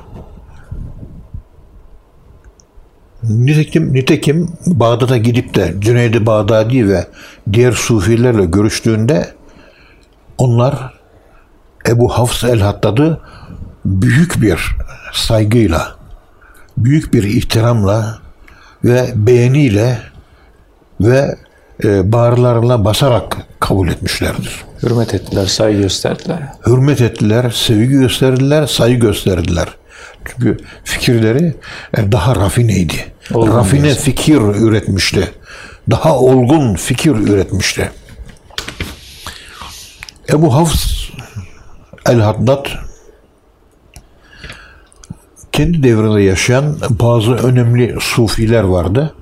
Nitekim, 3.23 3.93
nitekim 3.93 4.49
Bağdat'a 4.65 5.17
gidip 5.17 5.55
de 5.55 5.75
Cüneydi 5.79 6.25
Bağdadi 6.25 6.89
ve 6.89 7.07
diğer 7.53 7.71
sufilerle 7.71 8.45
görüştüğünde 8.45 9.35
onlar 10.37 10.93
Ebu 11.87 12.09
Hafs 12.09 12.43
el-Haddad'ı 12.43 13.21
büyük 13.85 14.41
bir 14.41 14.75
saygıyla, 15.13 15.95
büyük 16.77 17.13
bir 17.13 17.23
ihtiramla 17.23 18.19
ve 18.83 19.11
beğeniyle 19.15 19.99
ve 21.01 21.35
bağırlarına 21.83 22.85
basarak 22.85 23.37
kabul 23.59 23.87
etmişlerdir. 23.89 24.63
Hürmet 24.83 25.13
ettiler, 25.13 25.45
saygı 25.45 25.81
gösterdiler. 25.81 26.39
Hürmet 26.67 27.01
ettiler, 27.01 27.51
sevgi 27.51 27.91
gösterdiler, 27.91 28.67
saygı 28.67 28.99
gösterdiler. 28.99 29.67
Çünkü 30.25 30.57
fikirleri 30.83 31.55
e, 31.97 32.11
daha 32.11 32.35
rafineydi. 32.35 32.95
Olgun 33.33 33.57
Rafine 33.57 33.83
diyorsun. 33.83 34.01
fikir 34.01 34.41
üretmişti. 34.41 35.31
Daha 35.91 36.19
olgun 36.19 36.75
fikir 36.75 37.11
üretmişti. 37.11 37.91
Ebu 40.29 40.55
Hafs 40.55 41.09
el-Haddad 42.09 42.65
kendi 45.51 45.83
devrinde 45.83 46.21
yaşayan 46.21 46.77
bazı 46.89 47.31
önemli 47.31 47.95
sufiler 47.99 48.63
vardı. 48.63 49.15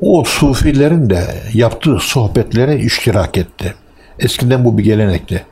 O 0.00 0.24
sufilerin 0.24 1.10
de 1.10 1.42
yaptığı 1.54 1.98
sohbetlere 2.00 2.78
iştirak 2.78 3.38
etti. 3.38 3.74
Eskiden 4.18 4.64
bu 4.64 4.78
bir 4.78 4.84
gelenekti. 4.84 5.46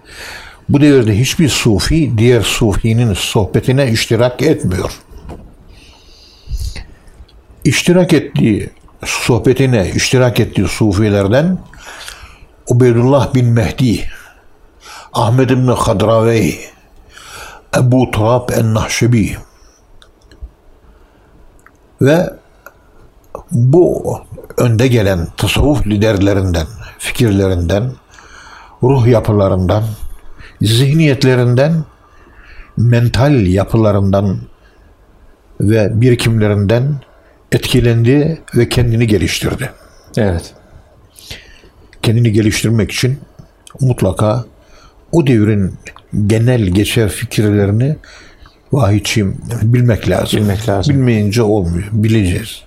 Bu 0.68 0.80
devirde 0.80 1.18
hiçbir 1.18 1.48
sufi 1.48 2.18
diğer 2.18 2.40
sufinin 2.40 3.14
sohbetine 3.14 3.90
iştirak 3.90 4.42
etmiyor. 4.42 4.92
İştirak 7.64 8.12
ettiği 8.12 8.70
sohbetine 9.04 9.90
iştirak 9.94 10.40
ettiği 10.40 10.68
sufilerden 10.68 11.58
Ubeydullah 12.68 13.34
bin 13.34 13.46
Mehdi, 13.46 14.08
Ahmed 15.12 15.50
bin 15.50 15.66
Hadravey, 15.66 16.58
Ebu 17.76 18.10
Turab 18.10 18.48
el-Nahşebi 18.50 19.36
ve 22.00 22.30
bu 23.50 24.18
önde 24.58 24.88
gelen 24.88 25.26
tasavvuf 25.36 25.86
liderlerinden, 25.86 26.66
fikirlerinden, 26.98 27.92
ruh 28.82 29.06
yapılarından, 29.06 29.84
zihniyetlerinden, 30.62 31.84
mental 32.76 33.46
yapılarından 33.46 34.38
ve 35.60 36.00
birikimlerinden 36.00 36.94
etkilendi 37.52 38.42
ve 38.56 38.68
kendini 38.68 39.06
geliştirdi. 39.06 39.70
Evet. 40.16 40.54
Kendini 42.02 42.32
geliştirmek 42.32 42.92
için 42.92 43.18
mutlaka 43.80 44.44
o 45.12 45.26
devrin 45.26 45.74
genel 46.26 46.62
geçer 46.62 47.08
fikirlerini 47.08 47.96
vahiyçiyim 48.72 49.36
bilmek 49.62 50.08
lazım. 50.08 50.40
Bilmek 50.40 50.68
lazım. 50.68 50.94
Bilmeyince 50.94 51.42
olmuyor. 51.42 51.88
Bileceğiz. 51.92 52.62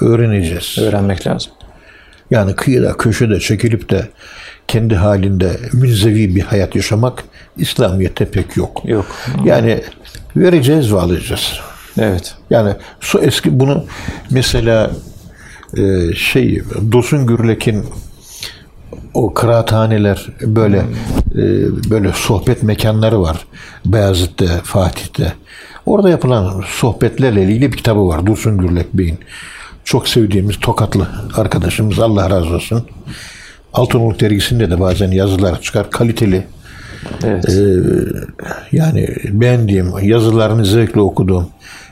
Öğreneceğiz. 0.00 0.78
Öğrenmek 0.78 1.26
lazım. 1.26 1.52
Yani 2.30 2.54
kıyıda 2.54 2.92
köşede 2.96 3.40
çekilip 3.40 3.90
de 3.90 4.08
kendi 4.68 4.94
halinde 4.94 5.60
münzevi 5.72 6.36
bir 6.36 6.40
hayat 6.40 6.76
yaşamak 6.76 7.24
İslamiyet'te 7.56 8.30
pek 8.30 8.56
yok. 8.56 8.82
Yok. 8.84 9.06
Yani 9.44 9.80
vereceğiz 10.36 10.94
ve 10.94 11.00
alacağız. 11.00 11.60
Evet. 11.98 12.34
Yani 12.50 12.74
su 13.00 13.20
eski 13.20 13.60
bunu 13.60 13.84
mesela 14.30 14.90
e, 15.76 16.14
şey 16.14 16.62
Dosun 16.92 17.26
Gürlek'in 17.26 17.84
o 19.14 19.34
kıraathaneler 19.34 20.26
böyle 20.42 20.78
e, 20.78 21.44
böyle 21.90 22.12
sohbet 22.14 22.62
mekanları 22.62 23.20
var. 23.20 23.46
Beyazıt'ta, 23.86 24.46
Fatih'te. 24.64 25.32
Orada 25.86 26.10
yapılan 26.10 26.64
sohbetlerle 26.68 27.42
ilgili 27.42 27.72
bir 27.72 27.76
kitabı 27.76 28.08
var. 28.08 28.26
Dursun 28.26 28.58
Gürlek 28.58 28.94
Bey'in. 28.94 29.18
Çok 29.88 30.08
sevdiğimiz 30.08 30.60
Tokatlı 30.60 31.08
arkadaşımız 31.36 31.98
Allah 31.98 32.30
razı 32.30 32.54
olsun. 32.54 32.86
Altınoluk 33.72 34.20
dergisinde 34.20 34.70
de 34.70 34.80
bazen 34.80 35.10
yazılar 35.10 35.60
çıkar. 35.60 35.90
Kaliteli. 35.90 36.46
Evet. 37.24 37.44
Yani 38.72 39.08
beğendiğim, 39.24 39.98
yazılarını 40.02 40.64
zevkle 40.64 41.00
okuduğum, 41.00 41.48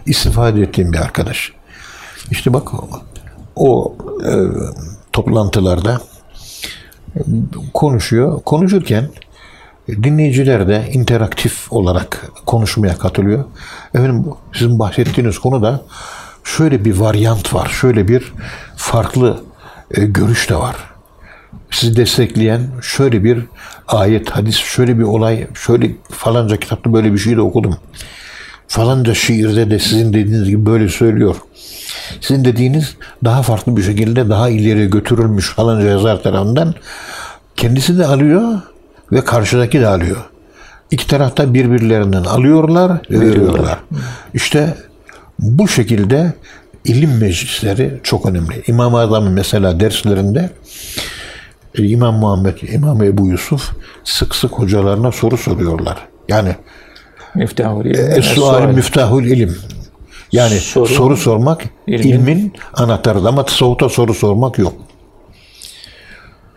istifade 0.07 0.61
ettiğim 0.61 0.93
bir 0.93 0.99
arkadaş. 0.99 1.53
İşte 2.31 2.53
bak 2.53 2.69
o 3.57 3.97
e, 4.25 4.33
toplantılarda 5.13 6.01
konuşuyor. 7.75 8.43
Konuşurken 8.43 9.09
dinleyiciler 9.89 10.69
de 10.69 10.91
interaktif 10.93 11.73
olarak 11.73 12.33
konuşmaya 12.47 12.99
katılıyor. 12.99 13.45
Efendim 13.95 14.25
sizin 14.53 14.79
bahsettiğiniz 14.79 15.39
konuda 15.39 15.83
şöyle 16.47 16.85
bir 16.85 16.97
varyant 16.97 17.55
var. 17.55 17.69
Şöyle 17.69 18.09
bir 18.09 18.33
farklı 18.77 19.41
e, 19.91 20.05
görüş 20.05 20.51
de 20.51 20.57
var. 20.57 20.77
Sizi 21.71 21.97
destekleyen 21.97 22.61
şöyle 22.83 23.25
bir 23.25 23.39
ayet, 23.89 24.31
hadis, 24.31 24.57
şöyle 24.57 24.99
bir 24.99 25.03
olay, 25.03 25.47
şöyle 25.55 25.91
falanca 26.11 26.57
kitapta 26.57 26.93
böyle 26.93 27.13
bir 27.13 27.19
şey 27.19 27.37
de 27.37 27.41
okudum. 27.41 27.77
Falanca 28.69 29.15
şiirde 29.15 29.71
de 29.71 29.79
sizin 29.79 30.13
dediğiniz 30.13 30.49
gibi 30.49 30.67
böyle 30.67 30.89
söylüyor. 30.89 31.37
Sizin 32.21 32.45
dediğiniz 32.45 32.97
daha 33.25 33.43
farklı 33.43 33.77
bir 33.77 33.83
şekilde 33.83 34.29
daha 34.29 34.49
ileriye 34.49 34.87
götürülmüş 34.87 35.51
falanca 35.51 35.87
yazar 35.87 36.23
tarafından 36.23 36.75
kendisi 37.57 37.99
de 37.99 38.07
alıyor 38.07 38.61
ve 39.13 39.25
karşıdaki 39.25 39.81
de 39.81 39.87
alıyor. 39.87 40.17
İki 40.91 41.07
tarafta 41.07 41.55
birbirlerinden 41.55 42.25
alıyorlar 42.25 42.93
ve 43.11 43.21
veriyorlar. 43.21 43.79
İşte 44.35 44.75
bu 45.39 45.69
şekilde 45.69 46.33
ilim 46.85 47.19
meclisleri 47.19 48.01
çok 48.03 48.27
önemli. 48.27 48.63
İmam-ı 48.67 48.99
Azam'ın 49.01 49.33
mesela 49.33 49.81
derslerinde 49.81 50.51
e, 51.79 51.83
İmam 51.85 52.15
Muhammed, 52.15 52.59
İmam 52.63 53.03
Ebu 53.03 53.27
Yusuf 53.29 53.71
sık 54.05 54.35
sık 54.35 54.53
hocalarına 54.53 55.13
soru 55.13 55.37
soruyorlar. 55.37 55.99
Yani 56.29 56.57
Miftahul 57.35 57.85
ilim. 57.85 58.11
Es-sual 58.11 58.73
müftahul 58.75 59.25
ilim. 59.25 59.59
Yani 60.33 60.55
soru, 60.61 60.89
Soru- 60.89 61.17
sormak 61.17 61.63
ilmin- 61.87 62.09
ilmin 62.09 62.53
anahtarı 62.75 63.19
ama 63.19 63.45
tasavvufta 63.45 63.89
soru 63.89 64.15
sormak 64.15 64.59
yok. 64.59 64.75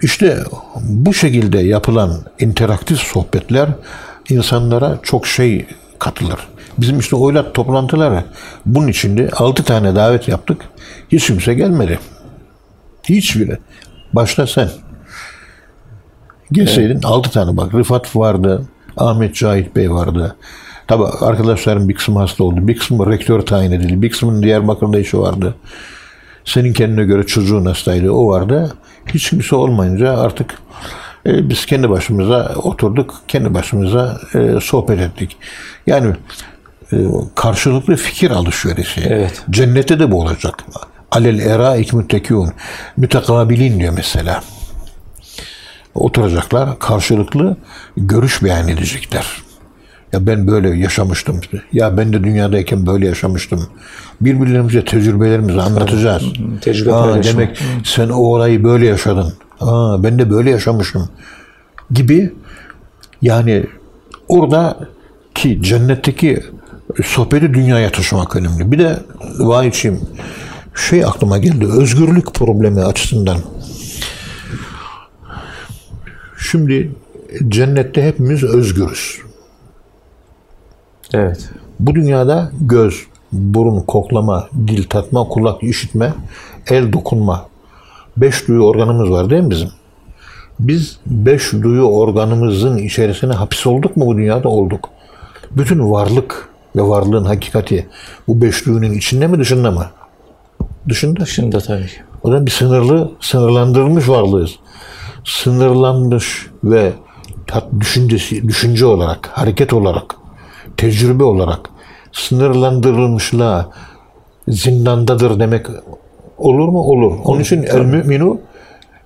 İşte 0.01 0.37
bu 0.81 1.13
şekilde 1.13 1.59
yapılan 1.59 2.23
interaktif 2.39 2.97
sohbetler 2.99 3.69
insanlara 4.29 4.99
çok 5.03 5.27
şey 5.27 5.65
katılır. 5.99 6.47
Bizim 6.81 6.99
işte 6.99 7.15
oylat 7.15 7.55
toplantıları 7.55 8.23
bunun 8.65 8.87
içinde 8.87 9.29
6 9.29 9.63
tane 9.63 9.95
davet 9.95 10.27
yaptık. 10.27 10.61
Hiç 11.11 11.27
kimse 11.27 11.53
gelmedi. 11.53 11.99
Hiçbiri. 13.03 13.57
Başta 14.13 14.47
sen. 14.47 14.69
Gelseydin 16.51 17.01
6 17.03 17.31
tane 17.31 17.57
bak. 17.57 17.73
Rıfat 17.73 18.15
vardı. 18.15 18.67
Ahmet 18.97 19.35
Cahit 19.35 19.75
Bey 19.75 19.91
vardı. 19.91 20.35
Tabi 20.87 21.03
arkadaşlarım 21.03 21.89
bir 21.89 21.93
kısmı 21.93 22.19
hasta 22.19 22.43
oldu. 22.43 22.67
Bir 22.67 22.77
kısmı 22.77 23.11
rektör 23.11 23.41
tayin 23.41 23.71
edildi. 23.71 24.01
Bir 24.01 24.09
kısmının 24.09 24.43
Diyarbakır'da 24.43 24.99
işi 24.99 25.19
vardı. 25.19 25.55
Senin 26.45 26.73
kendine 26.73 27.05
göre 27.05 27.25
çocuğun 27.25 27.65
hastaydı. 27.65 28.11
O 28.11 28.27
vardı. 28.27 28.73
Hiç 29.05 29.29
kimse 29.29 29.55
olmayınca 29.55 30.17
artık 30.17 30.59
e, 31.25 31.49
biz 31.49 31.65
kendi 31.65 31.89
başımıza 31.89 32.51
oturduk. 32.63 33.21
Kendi 33.27 33.53
başımıza 33.53 34.19
e, 34.35 34.59
sohbet 34.61 34.99
ettik. 34.99 35.37
Yani 35.87 36.15
karşılıklı 37.35 37.95
fikir 37.95 38.31
alışverişi. 38.31 39.01
Evet. 39.01 39.43
Cennette 39.49 39.99
de 39.99 40.11
bu 40.11 40.21
olacak. 40.21 40.63
Alel 41.11 41.39
era 41.39 41.75
müttekûn. 41.93 42.51
Mütekabilin 42.97 43.79
diyor 43.79 43.93
mesela. 43.95 44.43
Oturacaklar, 45.95 46.79
karşılıklı 46.79 47.57
görüş 47.97 48.43
beyan 48.43 48.67
edecekler. 48.67 49.25
Ya 50.13 50.27
ben 50.27 50.47
böyle 50.47 50.69
yaşamıştım. 50.69 51.41
Ya 51.73 51.97
ben 51.97 52.13
de 52.13 52.23
dünyadayken 52.23 52.85
böyle 52.85 53.07
yaşamıştım. 53.07 53.67
Birbirlerimize 54.21 54.85
tecrübelerimizi 54.85 55.61
anlatacağız. 55.61 56.23
Tecrübe 56.61 56.93
Aa, 56.93 57.23
demek 57.23 57.59
sen 57.83 58.09
o 58.09 58.17
olayı 58.17 58.63
böyle 58.63 58.87
yaşadın. 58.87 59.33
Aa, 59.59 60.03
ben 60.03 60.19
de 60.19 60.29
böyle 60.29 60.49
yaşamışım. 60.49 61.09
Gibi 61.91 62.33
yani 63.21 63.65
orada 64.27 64.79
ki 65.35 65.59
cennetteki 65.61 66.43
sohbeti 67.03 67.53
dünyaya 67.53 67.91
taşımak 67.91 68.35
önemli. 68.35 68.71
Bir 68.71 68.79
de 68.79 68.99
vahiyçiyim 69.39 70.01
şey 70.75 71.05
aklıma 71.05 71.37
geldi. 71.37 71.65
Özgürlük 71.65 72.33
problemi 72.33 72.83
açısından. 72.83 73.37
Şimdi 76.37 76.91
cennette 77.47 78.07
hepimiz 78.07 78.43
özgürüz. 78.43 79.17
Evet. 81.13 81.49
Bu 81.79 81.95
dünyada 81.95 82.51
göz, 82.61 83.05
burun, 83.31 83.81
koklama, 83.81 84.47
dil 84.67 84.83
tatma, 84.83 85.23
kulak 85.23 85.63
işitme, 85.63 86.13
el 86.69 86.93
dokunma. 86.93 87.49
Beş 88.17 88.47
duyu 88.47 88.61
organımız 88.61 89.09
var 89.09 89.29
değil 89.29 89.43
mi 89.43 89.49
bizim? 89.49 89.69
Biz 90.59 90.99
beş 91.05 91.53
duyu 91.53 91.83
organımızın 91.83 92.77
içerisine 92.77 93.33
hapis 93.33 93.67
olduk 93.67 93.97
mu 93.97 94.05
bu 94.05 94.17
dünyada? 94.17 94.49
Olduk. 94.49 94.89
Bütün 95.51 95.91
varlık 95.91 96.49
ve 96.75 96.81
varlığın 96.81 97.23
hakikati 97.25 97.87
bu 98.27 98.41
beş 98.41 98.65
duyunun 98.65 98.93
içinde 98.93 99.27
mi 99.27 99.39
dışında 99.39 99.71
mı? 99.71 99.85
Dışında. 100.89 101.19
Dışında 101.19 101.59
tabii 101.59 101.87
ki. 101.87 101.95
O 102.23 102.27
zaman 102.27 102.45
bir 102.45 102.51
sınırlı, 102.51 103.11
sınırlandırılmış 103.19 104.09
varlığız. 104.09 104.55
Sınırlanmış 105.25 106.47
ve 106.63 106.93
tat 107.47 107.65
düşüncesi, 107.79 108.47
düşünce 108.47 108.85
olarak, 108.85 109.27
hareket 109.27 109.73
olarak, 109.73 110.15
tecrübe 110.77 111.23
olarak 111.23 111.59
sınırlandırılmışlığa 112.11 113.69
zindandadır 114.47 115.39
demek 115.39 115.65
olur 116.37 116.67
mu? 116.67 116.79
Olur. 116.79 117.11
Onun 117.23 117.41
için 117.41 117.63
el 117.63 117.79
müminu 117.79 118.39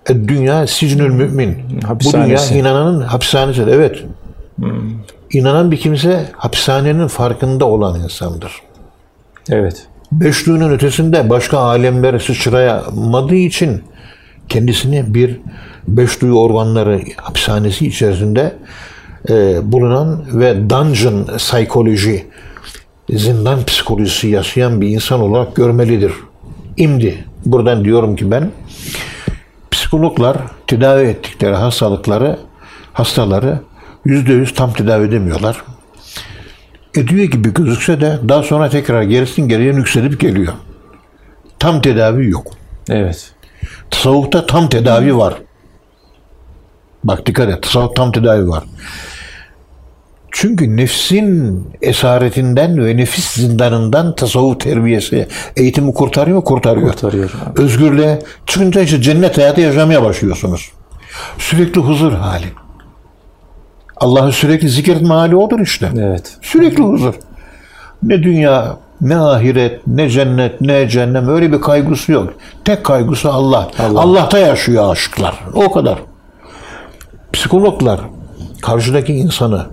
dünya 0.10 0.68
sicnül 0.68 1.10
mümin. 1.10 1.58
Bu 2.06 2.14
dünya 2.14 2.46
inananın 2.60 3.02
hapishanesi. 3.02 3.62
Evet. 3.62 4.04
İnanan 5.34 5.72
bir 5.72 5.78
kimse 5.78 6.26
hapishanenin 6.38 7.08
farkında 7.08 7.66
olan 7.66 8.00
insandır. 8.00 8.52
Evet. 9.50 9.88
Beş 10.12 10.46
duyunun 10.46 10.72
ötesinde 10.72 11.30
başka 11.30 11.58
alemlere 11.58 12.20
sıçrayamadığı 12.20 13.36
için 13.36 13.84
kendisini 14.50 15.14
bir 15.14 15.40
beş 15.88 16.22
duyu 16.22 16.34
organları 16.34 17.02
hapishanesi 17.18 17.88
içerisinde 17.88 18.56
e, 19.30 19.60
bulunan 19.72 20.26
ve 20.34 20.70
dungeon 20.70 21.38
psikoloji, 21.38 22.28
zindan 23.10 23.64
psikolojisi 23.64 24.28
yaşayan 24.28 24.82
bir 24.82 24.88
insan 24.88 25.20
olarak 25.20 25.56
görmelidir. 25.56 26.14
İmdi. 26.78 27.26
Buradan 27.46 27.86
diyorum 27.86 28.16
ki 28.16 28.32
ben 28.32 28.52
psikologlar 29.72 30.38
tedavi 30.68 31.08
ettikleri 31.08 31.56
hastalıkları, 31.56 32.40
hastaları 32.94 33.60
yüzde 34.06 34.34
yüz 34.34 34.54
tam 34.54 34.74
tedavi 34.74 35.08
edemiyorlar 35.08 35.64
ediyor 36.96 37.24
gibi 37.24 37.54
gözükse 37.54 38.02
de 38.02 38.20
daha 38.30 38.44
sonra 38.44 38.70
tekrar 38.70 39.04
gerisin 39.04 39.48
geriye 39.48 39.74
yükselip 39.74 40.20
geliyor. 40.20 40.54
Tam 41.60 41.82
tedavi 41.82 42.30
yok. 42.30 42.48
Evet. 42.90 43.32
Tasavvufta 43.92 44.46
tam 44.46 44.70
tedavi 44.70 45.18
var. 45.18 45.34
Bak 47.04 47.26
dikkat 47.26 47.50
et. 47.50 47.64
Tasavvuf 47.64 47.96
tam 47.96 48.12
tedavi 48.12 48.48
var. 48.48 48.64
Çünkü 50.32 50.78
nefsin 50.78 51.64
esaretinden 51.82 52.86
ve 52.86 52.98
nefis 52.98 53.34
zindanından 53.34 54.16
tasavvuf 54.16 54.60
terbiyesi 54.60 55.28
eğitimi 55.58 55.94
kurtarıyor 55.94 56.38
mu? 56.38 56.44
Kurtarıyor. 56.44 56.88
Kurtarıyor. 56.92 57.32
Özgürlüğe 57.58 58.20
çıkınca 58.48 58.82
işte 58.82 59.02
cennet 59.02 59.38
hayatı 59.38 59.62
yaşamaya 59.62 60.04
başlıyorsunuz. 60.04 60.72
Sürekli 61.38 61.82
huzur 61.82 62.14
hali. 62.14 62.63
Allah'ı 64.04 64.32
sürekli 64.32 64.70
zikretme 64.70 65.14
hali 65.14 65.36
odur 65.36 65.60
işte. 65.60 65.90
Evet. 66.00 66.38
Sürekli 66.42 66.84
huzur. 66.84 67.14
Ne 68.04 68.24
dünya, 68.24 68.78
ne 69.02 69.18
ahiret, 69.18 69.88
ne 69.88 70.10
cennet, 70.10 70.62
ne 70.62 70.90
cehennem 70.90 71.30
öyle 71.30 71.52
bir 71.52 71.62
kaygısı 71.62 72.12
yok. 72.12 72.34
Tek 72.66 72.84
kaygısı 72.84 73.32
Allah. 73.32 73.68
Allah'ta 73.80 74.38
yaşıyor 74.38 74.92
aşıklar. 74.92 75.40
O 75.54 75.72
kadar. 75.72 76.00
Psikologlar 77.34 78.00
karşıdaki 78.62 79.14
insanı 79.14 79.66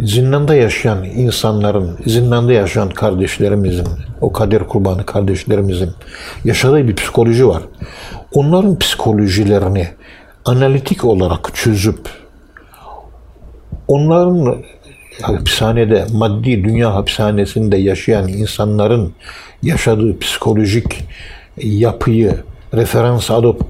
zindanda 0.00 0.54
yaşayan 0.54 1.04
insanların, 1.04 1.98
zindanda 2.06 2.52
yaşayan 2.52 2.90
kardeşlerimizin, 2.90 3.88
o 4.20 4.32
kader 4.32 4.68
kurbanı 4.68 5.06
kardeşlerimizin 5.06 5.90
yaşadığı 6.44 6.88
bir 6.88 6.96
psikoloji 6.96 7.48
var. 7.48 7.62
Onların 8.34 8.78
psikolojilerini 8.78 9.88
analitik 10.44 11.04
olarak 11.04 11.54
çözüp 11.54 12.27
onların 13.88 14.56
hapishanede, 15.22 16.06
maddi 16.12 16.64
dünya 16.64 16.94
hapishanesinde 16.94 17.76
yaşayan 17.76 18.28
insanların 18.28 19.12
yaşadığı 19.62 20.18
psikolojik 20.18 21.04
yapıyı 21.56 22.36
referans 22.74 23.30
alıp 23.30 23.60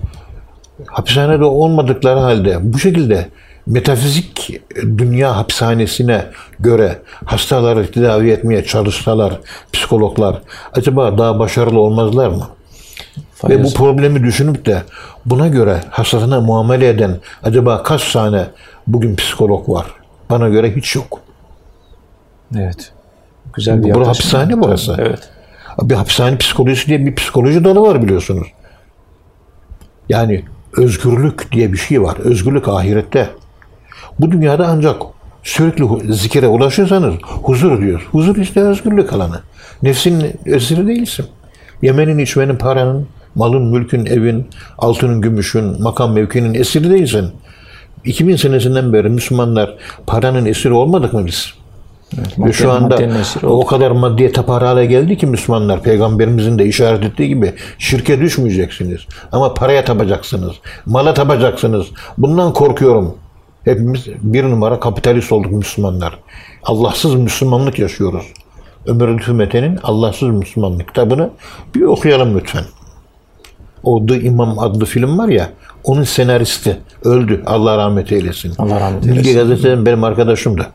hapishanede 0.87 1.45
olmadıkları 1.45 2.19
halde 2.19 2.59
bu 2.63 2.79
şekilde 2.79 3.29
metafizik 3.67 4.61
dünya 4.99 5.37
hapishanesine 5.37 6.25
göre 6.61 6.99
hastaları 7.25 7.91
tedavi 7.91 8.31
etmeye 8.31 8.65
çalışsalar 8.65 9.41
psikologlar 9.73 10.43
acaba 10.75 11.19
daha 11.19 11.39
başarılı 11.39 11.81
olmazlar 11.81 12.29
mı? 12.29 12.49
Ve 13.49 13.65
bu 13.65 13.75
problemi 13.75 14.25
düşünüp 14.25 14.67
de 14.67 14.83
buna 15.27 15.49
göre 15.49 15.81
hastasına 15.91 16.41
muamele 16.41 16.89
eden 16.89 17.17
acaba 17.43 17.83
kaç 17.83 18.13
tane 18.13 18.47
bugün 18.87 19.17
psikolog 19.17 19.69
var? 19.69 19.87
Bana 20.31 20.49
göre 20.49 20.77
hiç 20.77 20.97
yok. 20.97 21.21
Evet. 22.57 22.93
Güzel 23.55 23.79
bir 23.79 23.83
Bu 23.83 23.89
yaklaşım. 23.89 24.09
hapishane 24.13 24.63
burası. 24.63 24.97
Evet. 24.99 25.29
Bir 25.83 25.95
hapishane 25.95 26.37
psikolojisi 26.39 26.87
diye 26.87 27.07
bir 27.07 27.15
psikoloji 27.15 27.65
dalı 27.65 27.81
var 27.83 28.03
biliyorsunuz. 28.03 28.49
Yani 30.09 30.45
özgürlük 30.77 31.53
diye 31.53 31.73
bir 31.73 31.79
şey 31.79 32.03
var. 32.03 32.17
Özgürlük 32.19 32.69
ahirette. 32.69 33.31
Bu 34.19 34.33
dünyada 34.33 34.67
ancak 34.69 35.03
sürekli 35.43 36.15
zikire 36.15 36.49
ulaşırsanız 36.49 37.15
huzur 37.23 37.81
diyor. 37.81 38.09
Huzur 38.13 38.37
işte 38.37 38.61
özgürlük 38.61 39.13
alanı. 39.13 39.41
Nefsin 39.83 40.41
esiri 40.47 40.87
değilsin. 40.87 41.27
Yemenin, 41.83 42.19
içmenin, 42.19 42.57
paranın, 42.57 43.09
malın, 43.35 43.63
mülkün, 43.67 44.07
evin, 44.07 44.47
altının, 44.79 45.21
gümüşün, 45.21 45.83
makam 45.83 46.13
mevkinin 46.13 46.55
esiri 46.55 46.91
değilsin. 46.91 47.31
2000 48.05 48.37
senesinden 48.37 48.93
beri 48.93 49.09
Müslümanlar 49.09 49.75
paranın 50.07 50.45
esiri 50.47 50.73
olmadık 50.73 51.13
mı 51.13 51.27
biz? 51.27 51.53
Ve 52.39 52.53
şu 52.53 52.69
maddenin- 52.69 53.11
anda 53.11 53.47
o 53.47 53.67
kadar 53.67 53.91
maddeye 53.91 54.33
tapar 54.33 54.63
hale 54.63 54.87
geldi 54.87 55.19
ki 55.19 55.27
Müslümanlar, 55.27 55.83
peygamberimizin 55.83 56.59
de 56.59 56.67
işaret 56.67 57.05
ettiği 57.05 57.29
gibi 57.29 57.55
şirke 57.79 58.21
düşmeyeceksiniz. 58.21 59.01
Ama 59.33 59.55
paraya 59.55 59.85
tapacaksınız, 59.85 60.53
mala 60.87 61.15
tapacaksınız. 61.15 61.87
Bundan 62.19 62.53
korkuyorum. 62.53 63.15
Hepimiz 63.65 64.07
bir 64.23 64.45
numara 64.45 64.81
kapitalist 64.81 65.33
olduk 65.33 65.53
Müslümanlar. 65.53 66.19
Allahsız 66.63 67.15
Müslümanlık 67.15 67.79
yaşıyoruz. 67.79 68.27
Ömer 68.87 69.09
Lütfü 69.09 69.33
Mete'nin 69.33 69.79
Allahsız 69.83 70.29
Müslümanlık 70.29 70.89
kitabını 70.89 71.31
bir 71.75 71.83
okuyalım 71.83 72.39
lütfen. 72.39 72.65
O 73.83 74.07
The 74.07 74.21
İmam 74.21 74.59
adlı 74.59 74.85
film 74.85 75.19
var 75.19 75.29
ya, 75.29 75.51
onun 75.89 76.03
senaristi 76.03 76.79
öldü. 77.05 77.43
Allah 77.47 77.77
rahmet 77.79 78.13
eylesin. 78.13 78.55
Allah 78.59 78.81
rahmet 78.81 79.05
Bilgi 79.05 79.29
eylesin. 79.31 79.39
Gazete'nin 79.49 79.87
benim 79.87 80.05
arkadaşımdı. 80.05 80.67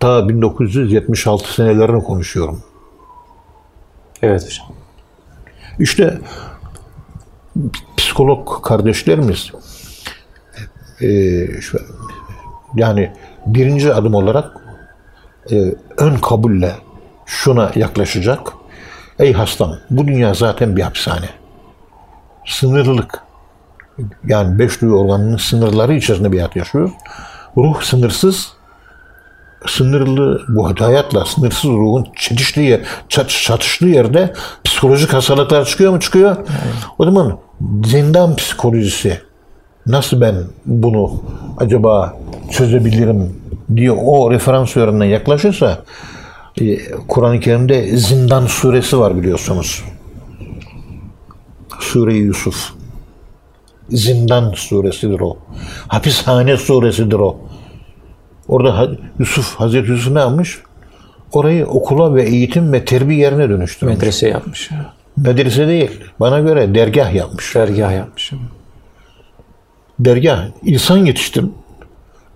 Ta 0.00 0.28
1976 0.28 1.52
senelerini 1.54 2.02
konuşuyorum. 2.04 2.62
Evet 4.22 4.44
hocam. 4.46 4.66
İşte 5.78 6.18
psikolog 7.96 8.62
kardeşlerimiz 8.62 9.50
şu- 11.60 11.78
yani 12.74 13.12
birinci 13.46 13.94
adım 13.94 14.14
olarak 14.14 14.56
eee, 15.50 15.74
ön 15.98 16.16
kabulle 16.16 16.72
şuna 17.26 17.70
yaklaşacak. 17.74 18.52
Ey 19.18 19.32
hastam 19.32 19.76
bu 19.90 20.06
dünya 20.06 20.34
zaten 20.34 20.76
bir 20.76 20.82
hapishane. 20.82 21.28
Sınırlılık. 22.46 23.18
Yani 24.26 24.58
beş 24.58 24.80
duyu 24.80 24.94
organının 24.94 25.36
sınırları 25.36 25.94
içerisinde 25.94 26.32
bir 26.32 26.36
hayat 26.36 26.56
yaşıyoruz. 26.56 26.90
Ruh 27.56 27.82
sınırsız, 27.82 28.52
sınırlı 29.66 30.42
bu 30.48 30.68
hayatla 30.80 31.24
sınırsız 31.24 31.70
ruhun 31.70 32.06
çetiştiği 32.16 32.68
yer, 32.68 32.80
çat, 33.08 33.30
çatıştığı 33.30 33.86
yerde 33.86 34.32
psikolojik 34.64 35.12
hastalıklar 35.12 35.64
çıkıyor 35.64 35.92
mu? 35.92 36.00
Çıkıyor. 36.00 36.36
O 36.98 37.04
zaman 37.04 37.38
zindan 37.84 38.36
psikolojisi 38.36 39.20
nasıl 39.86 40.20
ben 40.20 40.34
bunu 40.66 41.22
acaba 41.58 42.16
çözebilirim 42.50 43.36
diye 43.76 43.92
o 43.92 44.30
referans 44.30 44.70
üzerinden 44.70 45.04
yaklaşırsa 45.04 45.84
e, 46.60 46.90
Kur'an-ı 47.08 47.40
Kerim'de 47.40 47.96
Zindan 47.96 48.46
suresi 48.46 48.98
var 48.98 49.16
biliyorsunuz. 49.16 49.84
Sure-i 51.80 52.16
Yusuf. 52.16 52.79
Zindan 53.90 54.52
suresidir 54.56 55.20
o. 55.20 55.36
Hapishane 55.88 56.56
suresidir 56.56 57.18
o. 57.18 57.36
Orada 58.48 58.90
Yusuf, 59.18 59.54
Hazreti 59.54 59.90
Yusuf 59.90 60.12
ne 60.12 60.18
yapmış? 60.18 60.58
Orayı 61.32 61.66
okula 61.66 62.14
ve 62.14 62.22
eğitim 62.22 62.72
ve 62.72 62.84
terbiye 62.84 63.20
yerine 63.20 63.48
dönüştürmüş. 63.48 63.96
Medrese 63.96 64.28
yapmış. 64.28 64.70
Medrese 65.16 65.68
değil. 65.68 65.90
Bana 66.20 66.40
göre 66.40 66.74
dergah 66.74 67.14
yapmış. 67.14 67.54
Dergah 67.54 67.92
yapmış. 67.92 68.32
dergah 69.98 70.44
insan 70.64 70.96
yetiştir. 70.96 71.44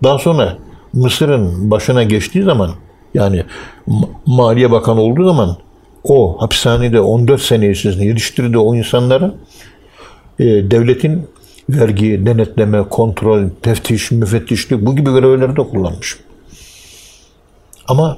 Daha 0.03 0.19
sonra 0.19 0.57
Mısır'ın 0.93 1.71
başına 1.71 2.03
geçtiği 2.03 2.43
zaman 2.43 2.71
yani 3.13 3.43
Ma- 3.87 4.09
Maliye 4.25 4.71
Bakanı 4.71 5.01
olduğu 5.01 5.25
zaman 5.25 5.57
o 6.03 6.41
hapishanede 6.41 6.99
14 7.01 7.41
sene 7.41 7.69
içerisinde 7.71 8.05
yetiştirdiği 8.05 8.57
o 8.57 8.75
insanları 8.75 9.35
e, 10.39 10.45
devletin 10.45 11.27
vergi, 11.69 12.25
denetleme, 12.25 12.83
kontrol, 12.89 13.49
teftiş, 13.61 14.11
müfettişlik 14.11 14.85
bu 14.85 14.95
gibi 14.95 15.11
görevleri 15.11 15.55
de 15.55 15.63
kullanmış. 15.63 16.17
Ama 17.87 18.17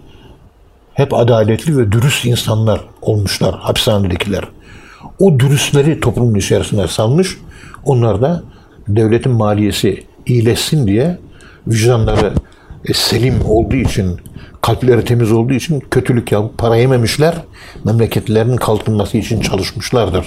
hep 0.93 1.13
adaletli 1.13 1.77
ve 1.77 1.91
dürüst 1.91 2.25
insanlar 2.25 2.81
olmuşlar 3.01 3.55
hapishanedekiler. 3.55 4.43
O 5.19 5.39
dürüstleri 5.39 5.99
toplumun 5.99 6.35
içerisine 6.35 6.87
salmış. 6.87 7.37
Onlar 7.85 8.21
da 8.21 8.43
devletin 8.87 9.31
maliyesi 9.31 10.03
iyileşsin 10.25 10.87
diye 10.87 11.17
vicdanları 11.67 12.33
e, 12.85 12.93
selim 12.93 13.45
olduğu 13.45 13.75
için, 13.75 14.19
kalpleri 14.67 15.05
temiz 15.05 15.31
olduğu 15.31 15.53
için 15.53 15.83
kötülük 15.91 16.31
yapıp 16.31 16.57
para 16.57 16.75
yememişler. 16.75 17.35
Memleketlerinin 17.83 18.57
kalkınması 18.57 19.17
için 19.17 19.41
çalışmışlardır. 19.41 20.25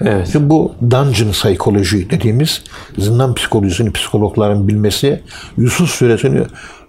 Evet. 0.00 0.28
Şimdi 0.32 0.50
bu 0.50 0.72
dungeon 0.90 1.30
psikoloji 1.30 2.10
dediğimiz 2.10 2.62
zindan 2.98 3.34
psikolojisini 3.34 3.92
psikologların 3.92 4.68
bilmesi, 4.68 5.22
Yusuf 5.56 5.90
suresini 5.90 6.42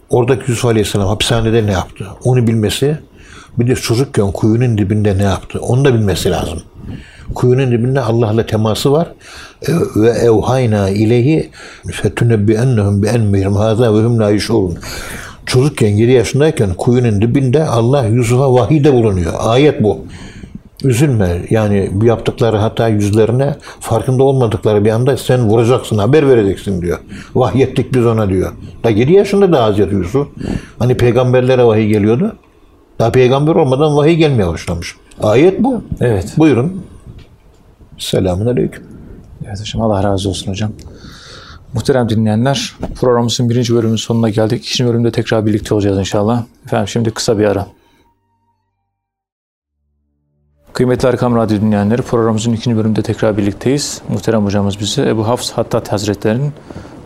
oradaki 0.09 0.51
Yusuf 0.51 0.65
Aleyhisselam 0.65 1.07
hapishanede 1.07 1.65
ne 1.65 1.71
yaptı? 1.71 2.05
Onu 2.23 2.47
bilmesi, 2.47 2.97
bir 3.59 3.67
de 3.67 3.75
çocukken 3.75 4.31
kuyunun 4.31 4.77
dibinde 4.77 5.17
ne 5.17 5.23
yaptı? 5.23 5.59
Onu 5.61 5.85
da 5.85 5.93
bilmesi 5.93 6.31
lazım. 6.31 6.61
Kuyunun 7.35 7.71
dibinde 7.71 8.01
Allah'la 8.01 8.45
teması 8.45 8.91
var. 8.91 9.07
E, 9.67 9.71
Ve 9.95 10.09
evhayna 10.09 10.89
ileyhi 10.89 11.49
fetunebbiennehum 11.91 13.03
bi 13.03 13.07
enmihim 13.07 13.53
haza 13.53 13.93
ve 13.93 14.03
hum 14.03 14.19
la. 14.19 14.31
Çocukken 15.47 15.87
7 15.87 16.11
yaşındayken 16.11 16.73
kuyunun 16.73 17.21
dibinde 17.21 17.63
Allah 17.63 18.05
Yusuf'a 18.05 18.53
vahide 18.53 18.93
bulunuyor. 18.93 19.33
Ayet 19.39 19.83
bu. 19.83 19.99
Üzülme 20.83 21.41
yani 21.49 21.89
bu 21.91 22.05
yaptıkları 22.05 22.57
hata 22.57 22.87
yüzlerine 22.87 23.55
farkında 23.79 24.23
olmadıkları 24.23 24.85
bir 24.85 24.89
anda 24.89 25.17
sen 25.17 25.49
vuracaksın, 25.49 25.97
haber 25.97 26.29
vereceksin 26.29 26.81
diyor. 26.81 26.99
Vahyettik 27.35 27.93
biz 27.93 28.05
ona 28.05 28.29
diyor. 28.29 28.51
Da 28.83 28.89
7 28.89 29.13
yaşında 29.13 29.51
da 29.51 29.63
Hazreti 29.63 29.95
Yusuf. 29.95 30.27
Hani 30.79 30.97
peygamberlere 30.97 31.63
vahiy 31.63 31.87
geliyordu. 31.87 32.35
Daha 32.99 33.11
peygamber 33.11 33.55
olmadan 33.55 33.97
vahiy 33.97 34.15
gelmeye 34.15 34.47
başlamış. 34.47 34.95
Ayet 35.23 35.63
bu. 35.63 35.81
Evet. 36.01 36.33
Buyurun. 36.37 36.83
Selamun 37.97 38.45
aleyküm. 38.45 38.83
Evet 39.47 39.59
hocam 39.59 39.81
Allah 39.81 40.03
razı 40.03 40.29
olsun 40.29 40.51
hocam. 40.51 40.71
Muhterem 41.73 42.09
dinleyenler 42.09 42.73
programımızın 42.95 43.49
birinci 43.49 43.75
bölümünün 43.75 43.95
sonuna 43.95 44.29
geldik. 44.29 44.65
İkinci 44.65 44.89
bölümde 44.89 45.11
tekrar 45.11 45.45
birlikte 45.45 45.73
olacağız 45.73 45.99
inşallah. 45.99 46.43
Efendim 46.65 46.87
şimdi 46.87 47.11
kısa 47.11 47.39
bir 47.39 47.45
ara. 47.45 47.67
Kıymetli 50.73 51.07
Erkam 51.07 51.35
Radyo 51.35 51.61
dinleyenleri 51.61 52.01
programımızın 52.01 52.53
ikinci 52.53 52.77
bölümünde 52.77 53.01
tekrar 53.01 53.37
birlikteyiz. 53.37 54.01
Muhterem 54.09 54.45
hocamız 54.45 54.79
bize 54.79 55.09
Ebu 55.09 55.27
Hafs 55.27 55.51
Hattat 55.51 55.91
Hazretleri'nin 55.91 56.53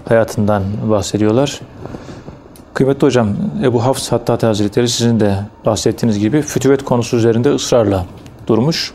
hayatından 0.06 0.64
bahsediyorlar. 0.90 1.62
Kıymetli 2.74 3.06
hocam 3.08 3.36
Ebu 3.64 3.84
Hafs 3.84 4.12
Hattat 4.12 4.44
Hazretleri 4.44 4.90
sizin 4.90 5.20
de 5.20 5.36
bahsettiğiniz 5.66 6.20
gibi 6.20 6.42
fütüvet 6.42 6.86
konusu 6.86 7.18
üzerinde 7.18 7.50
ısrarla 7.50 8.06
durmuş 8.48 8.94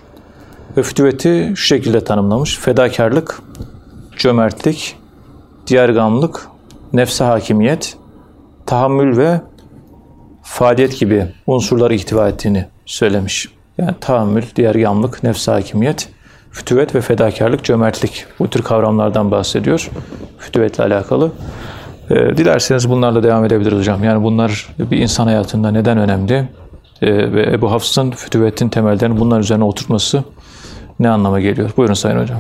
ve 0.77 0.83
fütüveti 0.83 1.53
şu 1.57 1.67
şekilde 1.67 2.05
tanımlamış. 2.05 2.59
Fedakarlık, 2.59 3.43
cömertlik, 4.17 4.97
diğergamlık, 5.67 6.49
nefse 6.93 7.25
hakimiyet, 7.25 7.97
tahammül 8.67 9.17
ve 9.17 9.41
faaliyet 10.43 10.99
gibi 11.01 11.27
unsurları 11.47 11.95
ihtiva 11.95 12.29
ettiğini 12.29 12.65
söylemiş. 12.87 13.49
Yani 13.79 13.95
tahammül, 14.01 14.43
diğergamlık, 14.57 15.23
nefse 15.23 15.53
hakimiyet, 15.53 16.09
fütüvet 16.51 16.95
ve 16.95 17.01
fedakarlık, 17.01 17.65
cömertlik 17.65 18.27
bu 18.39 18.51
tür 18.51 18.63
kavramlardan 18.63 19.31
bahsediyor. 19.31 19.91
Fütüvetle 20.39 20.85
alakalı. 20.85 21.33
Ee, 22.11 22.15
dilerseniz 22.15 22.91
bunlarla 22.91 23.23
devam 23.23 23.45
edebiliriz 23.45 23.79
hocam. 23.79 24.05
Yani 24.05 24.25
bunlar 24.25 24.69
bir 24.79 24.99
insan 24.99 25.27
hayatında 25.27 25.71
neden 25.71 25.99
önemli? 25.99 26.49
Ee, 27.03 27.33
ve 27.33 27.53
Ebu 27.53 27.71
Hafs'ın 27.71 28.11
fütüvetin 28.11 28.69
temellerini 28.69 29.21
bunlar 29.21 29.41
üzerine 29.41 29.65
oturtması 29.65 30.25
ne 31.01 31.09
anlama 31.09 31.41
geliyor? 31.41 31.71
Buyurun 31.77 31.95
Sayın 31.95 32.21
Hocam. 32.21 32.39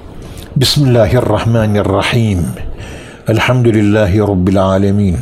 Bismillahirrahmanirrahim. 0.56 2.46
Elhamdülillahi 3.28 4.18
Rabbil 4.18 4.62
alemin. 4.62 5.16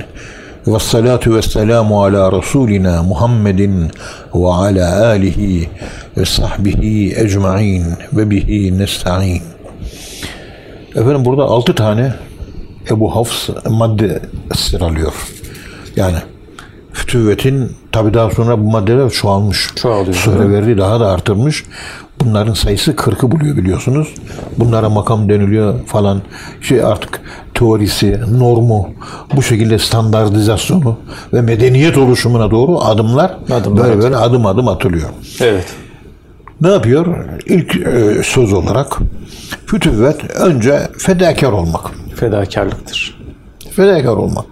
Ve 0.67 0.79
salatu 0.79 1.35
ve 1.35 1.43
selamu 1.43 2.05
ala 2.05 2.33
Resulina 2.33 3.03
Muhammedin 3.03 3.91
ve 4.35 4.49
ala 4.49 5.07
alihi 5.07 5.69
ve 6.17 6.25
sahbihi 6.25 7.15
ecma'in 7.17 7.85
ve 8.13 8.31
bihi 8.31 8.79
nesta'in. 8.79 9.43
Efendim 10.91 11.25
burada 11.25 11.43
altı 11.43 11.75
tane 11.75 12.15
Ebu 12.91 13.17
Hafs 13.17 13.49
madde 13.69 14.21
sıralıyor. 14.55 15.13
Yani 15.97 16.19
fütüvvetin 16.93 17.73
tabi 17.93 18.15
daha 18.15 18.31
sonra 18.31 18.59
bu 18.59 18.71
maddeler 18.71 19.11
çoğalmış. 19.11 19.71
Çoğalıyor, 19.77 20.15
Süreleri 20.15 20.79
daha 20.79 21.01
da 21.01 21.11
artırmış. 21.11 21.65
Bunların 22.21 22.55
sayısı 22.55 22.93
40'ı 22.93 23.31
buluyor 23.31 23.57
biliyorsunuz. 23.57 24.15
Bunlara 24.59 24.89
makam 24.89 25.29
deniliyor 25.29 25.87
falan. 25.87 26.23
Şey 26.61 26.83
artık 26.83 27.21
teorisi, 27.55 28.21
normu, 28.39 28.89
bu 29.37 29.43
şekilde 29.43 29.79
standartizasyonu 29.79 30.99
ve 31.33 31.41
medeniyet 31.41 31.99
oluşumuna 31.99 32.51
doğru 32.51 32.81
adımlar, 32.81 33.39
Adımlar 33.51 33.85
böyle 33.85 34.03
böyle 34.03 34.17
adım 34.17 34.47
adım 34.47 34.69
atılıyor. 34.69 35.09
Evet. 35.41 35.67
Ne 36.61 36.69
yapıyor? 36.69 37.25
İlk 37.47 37.77
e, 37.77 38.23
söz 38.25 38.53
olarak 38.53 38.99
fütüvvet 39.67 40.31
önce 40.31 40.89
fedakar 40.99 41.53
olmak. 41.53 41.91
Fedakarlıktır. 42.17 43.19
Fedakar 43.71 44.13
olmak. 44.13 44.45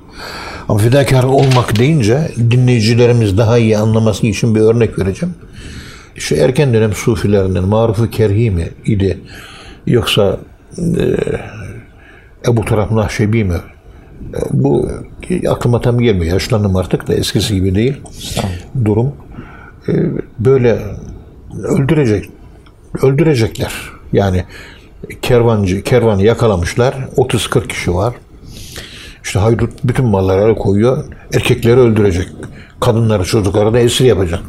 Ama 0.68 0.78
fedakar 0.78 1.24
olmak 1.24 1.78
deyince 1.78 2.30
dinleyicilerimiz 2.50 3.38
daha 3.38 3.58
iyi 3.58 3.78
anlaması 3.78 4.26
için 4.26 4.54
bir 4.54 4.60
örnek 4.60 4.98
vereceğim. 4.98 5.34
Şu 6.14 6.34
erken 6.34 6.74
dönem 6.74 6.92
sufilerinden 6.92 7.64
Maruf-u 7.64 8.10
Kerhi 8.10 8.50
mi 8.50 8.68
idi? 8.84 9.20
Yoksa 9.86 10.36
e, 10.78 11.16
Ebu 12.46 12.64
Taraf 12.64 12.90
Nahşebi 12.90 13.44
mi? 13.44 13.54
E, 14.34 14.38
bu 14.52 14.88
aklıma 15.48 15.80
tam 15.80 15.98
gelmiyor. 15.98 16.32
Yaşlandım 16.32 16.76
artık 16.76 17.08
da 17.08 17.14
eskisi 17.14 17.54
gibi 17.54 17.74
değil. 17.74 18.00
Durum. 18.84 19.12
E, 19.88 19.92
böyle 20.38 20.78
öldürecek 21.64 22.30
öldürecekler. 23.02 23.72
Yani 24.12 24.44
kervancı 25.22 25.82
kervanı 25.82 26.22
yakalamışlar. 26.22 26.94
30-40 27.16 27.68
kişi 27.68 27.94
var. 27.94 28.14
İşte 29.24 29.38
haydut 29.38 29.70
bütün 29.84 30.06
malları 30.06 30.50
el 30.50 30.54
koyuyor. 30.54 31.04
Erkekleri 31.34 31.80
öldürecek. 31.80 32.28
Kadınları, 32.80 33.24
çocukları 33.24 33.74
da 33.74 33.78
esir 33.78 34.04
yapacak. 34.04 34.40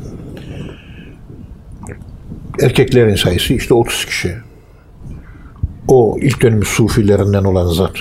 Erkeklerin 2.62 3.16
sayısı 3.16 3.54
işte 3.54 3.74
30 3.74 4.06
kişi. 4.06 4.36
O 5.88 6.17
ilk 6.22 6.41
dönem 6.41 6.63
sufilerinden 6.63 7.43
olan 7.43 7.67
zat. 7.67 7.96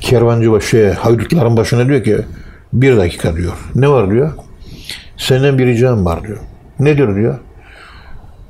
Kervancı 0.00 0.52
başı, 0.52 0.92
haydutların 0.92 1.56
başına 1.56 1.88
diyor 1.88 2.04
ki 2.04 2.18
bir 2.72 2.96
dakika 2.96 3.36
diyor. 3.36 3.52
Ne 3.74 3.88
var 3.88 4.10
diyor? 4.10 4.32
Senden 5.16 5.58
bir 5.58 5.66
ricam 5.66 6.04
var 6.04 6.24
diyor. 6.24 6.38
Nedir 6.80 7.14
diyor? 7.16 7.38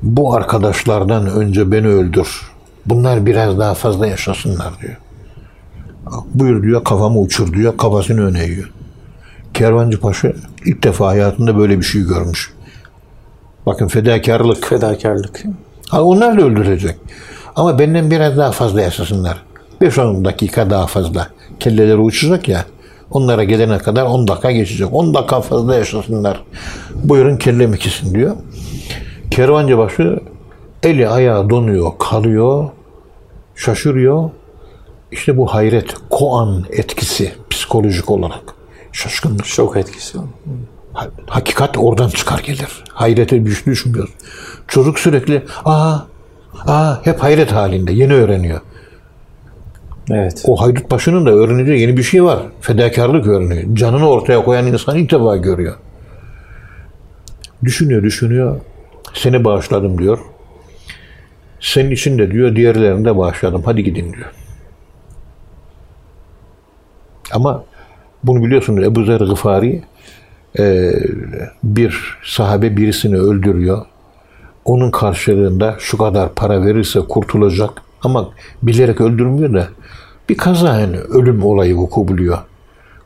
Bu 0.02 0.34
arkadaşlardan 0.34 1.26
önce 1.26 1.72
beni 1.72 1.86
öldür. 1.86 2.40
Bunlar 2.86 3.26
biraz 3.26 3.58
daha 3.58 3.74
fazla 3.74 4.06
yaşasınlar 4.06 4.72
diyor. 4.82 4.96
Buyur 6.34 6.62
diyor 6.62 6.84
kafamı 6.84 7.20
uçur 7.20 7.52
diyor 7.52 7.76
kafasını 7.76 8.26
öne 8.26 8.44
eğiyor. 8.44 8.72
Kervancı 9.54 10.00
Paşa 10.00 10.32
ilk 10.64 10.84
defa 10.84 11.06
hayatında 11.06 11.58
böyle 11.58 11.78
bir 11.78 11.84
şey 11.84 12.02
görmüş. 12.02 12.52
Bakın 13.66 13.88
fedakarlık. 13.88 14.66
Fedakarlık. 14.66 15.42
Ha, 15.88 16.02
onlar 16.02 16.38
da 16.38 16.42
öldürecek. 16.42 16.96
Ama 17.56 17.78
benden 17.78 18.10
biraz 18.10 18.36
daha 18.36 18.52
fazla 18.52 18.82
yaşasınlar. 18.82 19.42
5-10 19.80 20.24
dakika 20.24 20.70
daha 20.70 20.86
fazla. 20.86 21.28
Kelleleri 21.60 21.96
uçacak 21.96 22.48
ya. 22.48 22.64
Onlara 23.10 23.44
gelene 23.44 23.78
kadar 23.78 24.02
10 24.02 24.28
dakika 24.28 24.50
geçecek. 24.50 24.88
10 24.92 25.14
dakika 25.14 25.40
fazla 25.40 25.74
yaşasınlar. 25.74 26.42
Buyurun 26.94 27.36
kellem 27.36 27.74
ikisin 27.74 28.14
diyor. 28.14 28.36
Kervancı 29.30 29.78
başı 29.78 30.20
eli 30.82 31.08
ayağı 31.08 31.50
donuyor, 31.50 31.92
kalıyor, 31.98 32.68
şaşırıyor. 33.54 34.30
İşte 35.12 35.36
bu 35.36 35.46
hayret, 35.46 35.94
koan 36.10 36.64
etkisi 36.70 37.32
psikolojik 37.50 38.10
olarak. 38.10 38.42
Şaşkınlık. 38.92 39.46
Şok 39.46 39.76
etkisi. 39.76 40.18
Ha- 40.92 41.08
Hakikat 41.26 41.78
oradan 41.78 42.08
çıkar 42.08 42.38
gelir. 42.38 42.84
Hayrete 42.92 43.44
düş 43.46 43.66
düşmüyor. 43.66 44.08
Çocuk 44.68 44.98
sürekli 44.98 45.42
aa, 45.64 45.96
aa 46.66 47.06
hep 47.06 47.18
hayret 47.22 47.52
halinde. 47.52 47.92
Yeni 47.92 48.14
öğreniyor. 48.14 48.60
Evet. 50.10 50.42
O 50.46 50.56
haydut 50.60 50.90
başının 50.90 51.26
da 51.26 51.30
öğreneceği 51.30 51.80
yeni 51.80 51.96
bir 51.96 52.02
şey 52.02 52.24
var. 52.24 52.38
Fedakarlık 52.60 53.26
öğreniyor. 53.26 53.76
Canını 53.76 54.08
ortaya 54.08 54.44
koyan 54.44 54.66
insan 54.66 54.96
ilk 54.96 55.12
defa 55.12 55.36
görüyor. 55.36 55.76
Düşünüyor, 57.64 58.02
düşünüyor. 58.02 58.60
Seni 59.14 59.44
bağışladım 59.44 59.98
diyor. 59.98 60.18
Senin 61.60 61.90
için 61.90 62.18
de 62.18 62.30
diyor, 62.30 62.56
diğerlerini 62.56 63.04
de 63.04 63.16
bağışladım. 63.16 63.62
Hadi 63.64 63.84
gidin 63.84 64.12
diyor. 64.12 64.32
Ama 67.32 67.64
bunu 68.24 68.44
biliyorsunuz 68.44 68.84
Ebu 68.84 69.04
Zer 69.04 69.20
Gıfari 69.20 69.82
e, 70.58 70.92
bir 71.62 72.18
sahabe 72.24 72.76
birisini 72.76 73.16
öldürüyor. 73.16 73.86
Onun 74.66 74.90
karşılığında 74.90 75.76
şu 75.78 75.98
kadar 75.98 76.34
para 76.34 76.66
verirse 76.66 77.00
kurtulacak. 77.00 77.70
Ama 78.02 78.28
bilerek 78.62 79.00
öldürmüyor 79.00 79.54
da 79.54 79.68
bir 80.28 80.36
kaza 80.36 80.80
yani 80.80 80.98
ölüm 80.98 81.44
olayı 81.44 81.76
vuku 81.76 82.08
buluyor. 82.08 82.38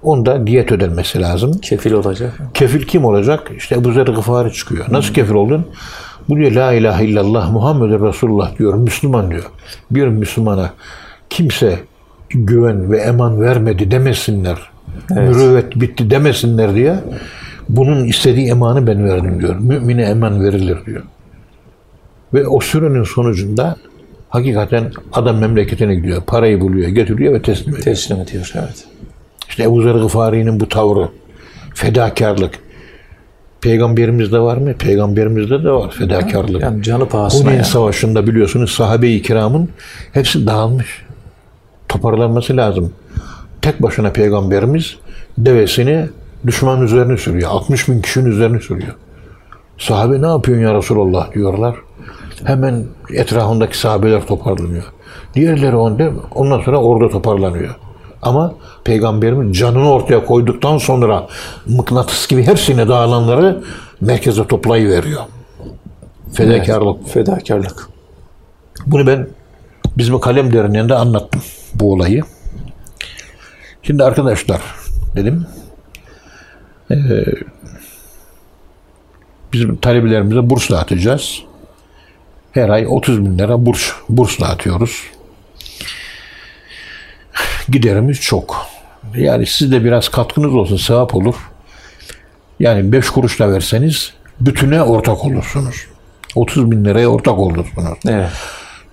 Onda 0.03 0.46
diyet 0.46 0.73
ödenmesi 0.73 1.20
lazım. 1.20 1.59
Kefil 1.59 1.92
olacak. 1.92 2.40
Kefil 2.55 2.83
kim 2.83 3.05
olacak? 3.05 3.51
İşte 3.57 3.75
Ebu 3.75 3.92
Zer 3.92 4.07
Gıfari 4.07 4.53
çıkıyor. 4.53 4.87
Nasıl 4.90 5.14
kefil 5.14 5.35
oldun? 5.35 5.66
Bu 6.29 6.37
diyor 6.37 6.53
La 6.53 6.73
ilahe 6.73 7.05
illallah 7.05 7.53
Muhammed 7.53 8.01
Resulullah 8.09 8.59
diyor. 8.59 8.75
Müslüman 8.75 9.31
diyor. 9.31 9.44
Bir 9.90 10.07
Müslümana 10.09 10.70
kimse 11.31 11.79
güven 12.31 12.92
ve 12.92 12.99
eman 12.99 13.40
vermedi 13.40 13.90
demesinler. 13.90 14.70
Mürüvvet 15.11 15.77
bitti 15.77 16.11
demesinler 16.11 16.75
diye 16.75 16.94
bunun 17.68 18.05
istediği 18.05 18.49
emanı 18.49 18.87
ben 18.87 19.05
verdim 19.09 19.40
diyor. 19.40 19.57
Mümine 19.57 20.03
eman 20.03 20.44
verilir 20.44 20.79
diyor. 20.87 21.03
Ve 22.35 22.49
o 22.49 22.61
sürenin 22.61 23.03
sonucunda 23.03 23.77
hakikaten 24.29 24.93
adam 25.12 25.38
memleketine 25.38 25.95
gidiyor. 25.95 26.23
Parayı 26.27 26.61
buluyor, 26.61 26.88
getiriyor 26.88 27.35
ve 27.35 27.43
teslim 27.43 27.69
ediyor. 27.69 27.85
Teslim 27.85 28.21
ediyor. 28.21 28.53
Evet. 28.55 28.85
İşte 29.49 29.62
Ebu 29.62 29.83
Zer 29.83 29.95
Gıfari'nin 29.95 30.61
bu 30.61 30.69
tavrı, 30.69 31.09
fedakarlık. 31.75 32.59
Peygamberimizde 33.61 34.38
var 34.38 34.57
mı? 34.57 34.75
Peygamberimizde 34.75 35.64
de 35.64 35.71
var 35.71 35.90
fedakarlık. 35.90 36.62
Yani 36.62 36.83
canı 36.83 37.09
pahasına 37.09 37.40
Huneyn 37.40 37.55
yani. 37.55 37.64
Savaşı'nda 37.64 38.27
biliyorsunuz 38.27 38.73
sahabe-i 38.73 39.23
kiramın 39.23 39.69
hepsi 40.12 40.47
dağılmış. 40.47 41.03
Toparlanması 41.88 42.57
lazım. 42.57 42.93
Tek 43.62 43.83
başına 43.83 44.11
peygamberimiz 44.11 44.97
devesini 45.38 46.09
düşman 46.47 46.83
üzerine 46.83 47.16
sürüyor. 47.16 47.51
60 47.51 47.88
bin 47.88 48.03
kişinin 48.03 48.31
üzerine 48.31 48.61
sürüyor. 48.61 48.95
Sahabe 49.79 50.23
ne 50.23 50.27
yapıyorsun 50.27 50.64
ya 50.64 50.75
Resulallah 50.75 51.35
diyorlar. 51.35 51.77
Hemen 52.44 52.85
etrafındaki 53.14 53.79
sahabeler 53.79 54.26
toparlanıyor. 54.26 54.92
Diğerleri 55.35 55.76
onda, 55.76 56.11
ondan 56.35 56.61
sonra 56.61 56.76
orada 56.83 57.12
toparlanıyor. 57.12 57.74
Ama 58.22 58.55
peygamberimiz 58.85 59.59
canını 59.59 59.92
ortaya 59.92 60.24
koyduktan 60.24 60.79
sonra 60.79 61.26
mıknatıs 61.66 62.29
gibi 62.29 62.46
hepsine 62.46 62.88
dağılanları 62.88 63.62
merkeze 64.00 64.46
toplayıveriyor. 64.46 65.22
Fedakarlık. 66.33 67.09
Fedakarlık. 67.09 67.88
Bunu 68.87 69.07
ben 69.07 69.29
bizim 69.98 70.20
kalem 70.20 70.53
derneğinde 70.53 70.94
anlattım 70.94 71.42
bu 71.74 71.92
olayı. 71.92 72.22
Şimdi 73.83 74.05
arkadaşlar 74.05 74.61
dedim 75.16 75.46
eee, 76.90 77.24
bizim 79.53 79.76
talebelerimize 79.76 80.50
burs 80.50 80.70
dağıtacağız. 80.70 81.42
Her 82.53 82.69
ay 82.69 82.87
30 82.89 83.25
bin 83.25 83.39
lira 83.39 83.67
burs, 83.67 83.93
burs 84.09 84.41
dağıtıyoruz. 84.41 85.03
Giderimiz 87.69 88.21
çok. 88.21 88.67
Yani 89.17 89.47
siz 89.47 89.73
de 89.73 89.85
biraz 89.85 90.09
katkınız 90.09 90.55
olsun, 90.55 90.77
sevap 90.77 91.15
olur. 91.15 91.35
Yani 92.61 92.93
5 92.93 93.11
kuruş 93.11 93.41
da 93.41 93.53
verseniz 93.53 94.13
bütüne 94.41 94.83
ortak 94.83 95.25
olursunuz. 95.25 95.87
30 96.35 96.71
bin 96.71 96.85
liraya 96.85 97.09
ortak 97.09 97.39
olursunuz. 97.39 97.99
Evet. 98.09 98.31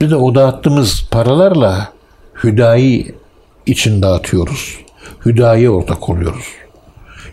Bir 0.01 0.09
de 0.09 0.15
o 0.15 0.35
dağıttığımız 0.35 1.07
paralarla 1.11 1.93
hüdayi 2.43 3.15
için 3.65 4.01
dağıtıyoruz. 4.01 4.77
Hüdayiye 5.25 5.69
ortak 5.69 6.09
oluyoruz. 6.09 6.45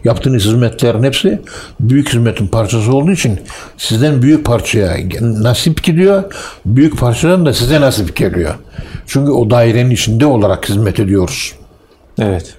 Yaptığınız 0.04 0.44
hizmetlerin 0.44 1.02
hepsi 1.02 1.40
büyük 1.80 2.08
hizmetin 2.08 2.46
parçası 2.46 2.96
olduğu 2.96 3.10
için 3.10 3.40
sizden 3.76 4.22
büyük 4.22 4.44
parçaya 4.44 4.96
nasip 5.20 5.82
gidiyor. 5.82 6.32
Büyük 6.66 6.98
parçadan 6.98 7.46
da 7.46 7.52
size 7.52 7.80
nasip 7.80 8.16
geliyor. 8.16 8.54
Çünkü 9.06 9.30
o 9.30 9.50
dairenin 9.50 9.90
içinde 9.90 10.26
olarak 10.26 10.68
hizmet 10.68 11.00
ediyoruz. 11.00 11.54
Evet. 12.18 12.54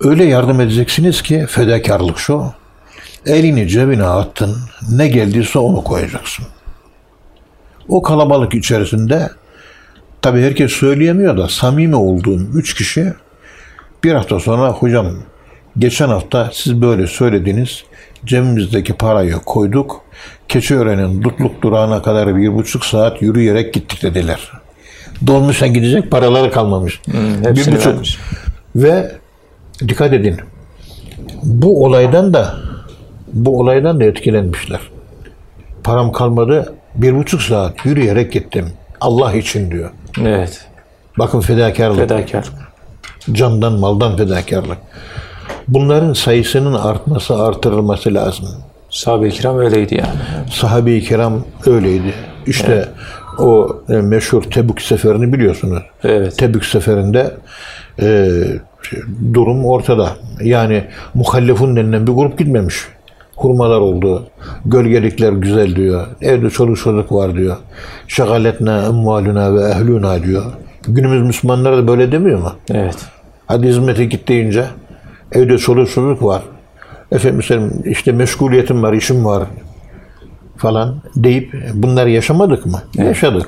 Öyle 0.00 0.24
yardım 0.24 0.60
edeceksiniz 0.60 1.22
ki 1.22 1.46
fedakarlık 1.48 2.18
şu. 2.18 2.44
Elini 3.26 3.68
cebine 3.68 4.04
attın. 4.04 4.56
Ne 4.90 5.08
geldiyse 5.08 5.58
onu 5.58 5.84
koyacaksın. 5.84 6.46
O 7.88 8.02
kalabalık 8.02 8.54
içerisinde 8.54 9.30
tabi 10.22 10.42
herkes 10.42 10.72
söyleyemiyor 10.72 11.36
da 11.36 11.48
samimi 11.48 11.96
olduğum 11.96 12.40
üç 12.54 12.74
kişi 12.74 13.12
bir 14.04 14.12
hafta 14.12 14.40
sonra 14.40 14.68
hocam 14.72 15.06
geçen 15.78 16.08
hafta 16.08 16.50
siz 16.52 16.82
böyle 16.82 17.06
söylediniz 17.06 17.84
cebimizdeki 18.24 18.92
parayı 18.92 19.32
koyduk 19.32 20.02
Keçiören'in 20.48 21.22
dutluk 21.22 21.62
durağına 21.62 22.02
kadar 22.02 22.36
bir 22.36 22.54
buçuk 22.54 22.84
saat 22.84 23.22
yürüyerek 23.22 23.74
gittik 23.74 24.02
dediler. 24.02 24.50
Dolmuşa 25.26 25.66
gidecek 25.66 26.10
paraları 26.10 26.50
kalmamış. 26.50 27.00
hepsini 27.42 27.74
bir 27.74 27.78
buçuk. 27.78 27.86
vermiş. 27.86 28.18
Ve 28.76 29.12
dikkat 29.88 30.12
edin. 30.12 30.36
Bu 31.42 31.84
olaydan 31.84 32.34
da 32.34 32.54
bu 33.32 33.58
olaydan 33.58 34.00
da 34.00 34.04
etkilenmişler. 34.04 34.80
Param 35.84 36.12
kalmadı. 36.12 36.74
Bir 36.94 37.16
buçuk 37.16 37.42
saat 37.42 37.86
yürüyerek 37.86 38.32
gittim. 38.32 38.66
Allah 39.00 39.32
için 39.32 39.70
diyor. 39.70 39.90
Evet. 40.20 40.66
Bakın 41.18 41.40
fedakarlık. 41.40 41.98
Fedakarlık. 41.98 42.69
Candan 43.32 43.72
maldan 43.72 44.16
fedakarlık. 44.16 44.78
Bunların 45.68 46.12
sayısının 46.12 46.74
artması, 46.74 47.42
artırılması 47.42 48.14
lazım. 48.14 48.48
Sahabe-i 48.90 49.30
kiram 49.30 49.58
öyleydi 49.58 49.94
yani. 49.94 50.50
Sahabe-i 50.50 51.00
kiram 51.02 51.44
öyleydi. 51.66 52.14
İşte 52.46 52.88
o 53.38 53.76
e, 53.88 53.92
meşhur 53.92 54.42
Tebük 54.42 54.82
seferini 54.82 55.32
biliyorsunuz. 55.32 55.82
Evet. 56.04 56.38
Tebük 56.38 56.64
seferinde 56.64 57.34
e, 58.02 58.28
durum 59.34 59.64
ortada. 59.64 60.10
Yani 60.42 60.84
muhallefun 61.14 61.76
denilen 61.76 62.06
bir 62.06 62.12
grup 62.12 62.38
gitmemiş. 62.38 62.76
Hurmalar 63.36 63.80
oldu. 63.80 64.26
Gölgelikler 64.64 65.32
güzel 65.32 65.76
diyor. 65.76 66.06
Evde 66.20 66.50
çoluk 66.50 66.78
çocuk 66.78 67.12
var 67.12 67.34
diyor. 67.34 67.56
Şagaletna 68.08 68.86
emvaluna 68.86 69.54
ve 69.54 69.70
ehluna 69.70 70.22
diyor. 70.22 70.44
Günümüz 70.88 71.22
Müslümanlar 71.22 71.76
da 71.76 71.88
böyle 71.88 72.12
demiyor 72.12 72.38
mu? 72.38 72.52
Evet. 72.70 72.96
Hadi 73.46 73.66
hizmete 73.68 74.04
git 74.04 74.28
deyince 74.28 74.64
evde 75.32 75.58
çoluk 75.58 75.90
çocuk 75.90 76.22
var. 76.22 76.42
Efendim 77.12 77.42
senin 77.42 77.82
işte 77.82 78.12
meşguliyetim 78.12 78.82
var, 78.82 78.92
işim 78.92 79.24
var 79.24 79.44
falan 80.56 81.02
deyip 81.16 81.54
bunları 81.74 82.10
yaşamadık 82.10 82.66
mı? 82.66 82.82
Yaşadık. 82.94 83.46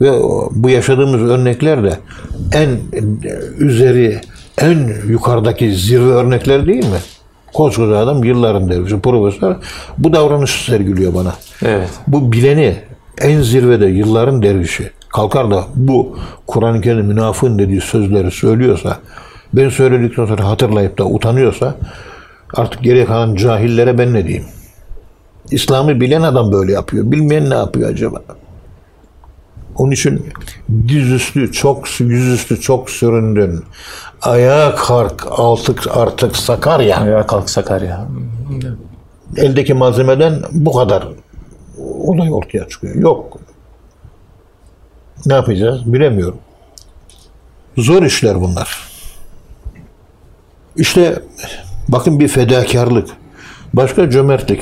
Ve 0.00 0.10
bu 0.50 0.70
yaşadığımız 0.70 1.30
örnekler 1.30 1.84
de 1.84 1.98
en 2.52 2.70
üzeri, 3.58 4.20
en 4.58 4.88
yukarıdaki 5.08 5.74
zirve 5.74 6.10
örnekler 6.10 6.66
değil 6.66 6.84
mi? 6.84 6.98
Koskoca 7.54 7.96
adam 7.96 8.24
yılların 8.24 8.68
dervişi, 8.68 9.00
profesör 9.00 9.56
bu 9.98 10.12
davranışı 10.12 10.64
sergiliyor 10.64 11.14
bana. 11.14 11.34
Evet. 11.64 11.90
Bu 12.06 12.32
bileni 12.32 12.76
en 13.18 13.40
zirvede 13.40 13.86
yılların 13.86 14.42
dervişi 14.42 14.90
kalkar 15.08 15.50
da 15.50 15.64
bu 15.74 16.18
Kur'an-ı 16.46 16.80
Kerim 16.80 17.06
münafığın 17.06 17.58
dediği 17.58 17.80
sözleri 17.80 18.30
söylüyorsa 18.30 18.98
ben 19.52 19.68
söyledikten 19.68 20.26
sonra 20.26 20.48
hatırlayıp 20.48 20.98
da 20.98 21.06
utanıyorsa 21.06 21.74
artık 22.54 22.82
geriye 22.82 23.04
kalan 23.04 23.34
cahillere 23.34 23.98
ben 23.98 24.14
ne 24.14 24.26
diyeyim? 24.26 24.44
İslam'ı 25.50 26.00
bilen 26.00 26.22
adam 26.22 26.52
böyle 26.52 26.72
yapıyor. 26.72 27.10
Bilmeyen 27.10 27.50
ne 27.50 27.54
yapıyor 27.54 27.90
acaba? 27.90 28.22
Onun 29.76 29.90
için 29.90 30.26
dizüstü 30.88 31.52
çok, 31.52 32.00
yüzüstü 32.00 32.60
çok 32.60 32.90
süründün. 32.90 33.64
Ayağa 34.22 34.74
kalk 34.74 35.26
artık, 35.30 35.96
artık 35.96 36.36
Sakarya. 36.36 36.96
Ayağa 36.96 37.26
kalk 37.26 37.50
Sakarya. 37.50 38.08
Eldeki 39.36 39.74
malzemeden 39.74 40.42
bu 40.52 40.72
kadar 40.72 41.08
olay 41.78 42.32
ortaya 42.32 42.68
çıkıyor. 42.68 42.94
Yok. 42.94 43.38
Ne 45.26 45.34
yapacağız 45.34 45.92
bilemiyorum. 45.92 46.38
Zor 47.76 48.02
işler 48.02 48.40
bunlar. 48.40 48.88
İşte 50.76 51.22
bakın 51.88 52.20
bir 52.20 52.28
fedakarlık. 52.28 53.08
Başka 53.74 54.10
cömertlik. 54.10 54.60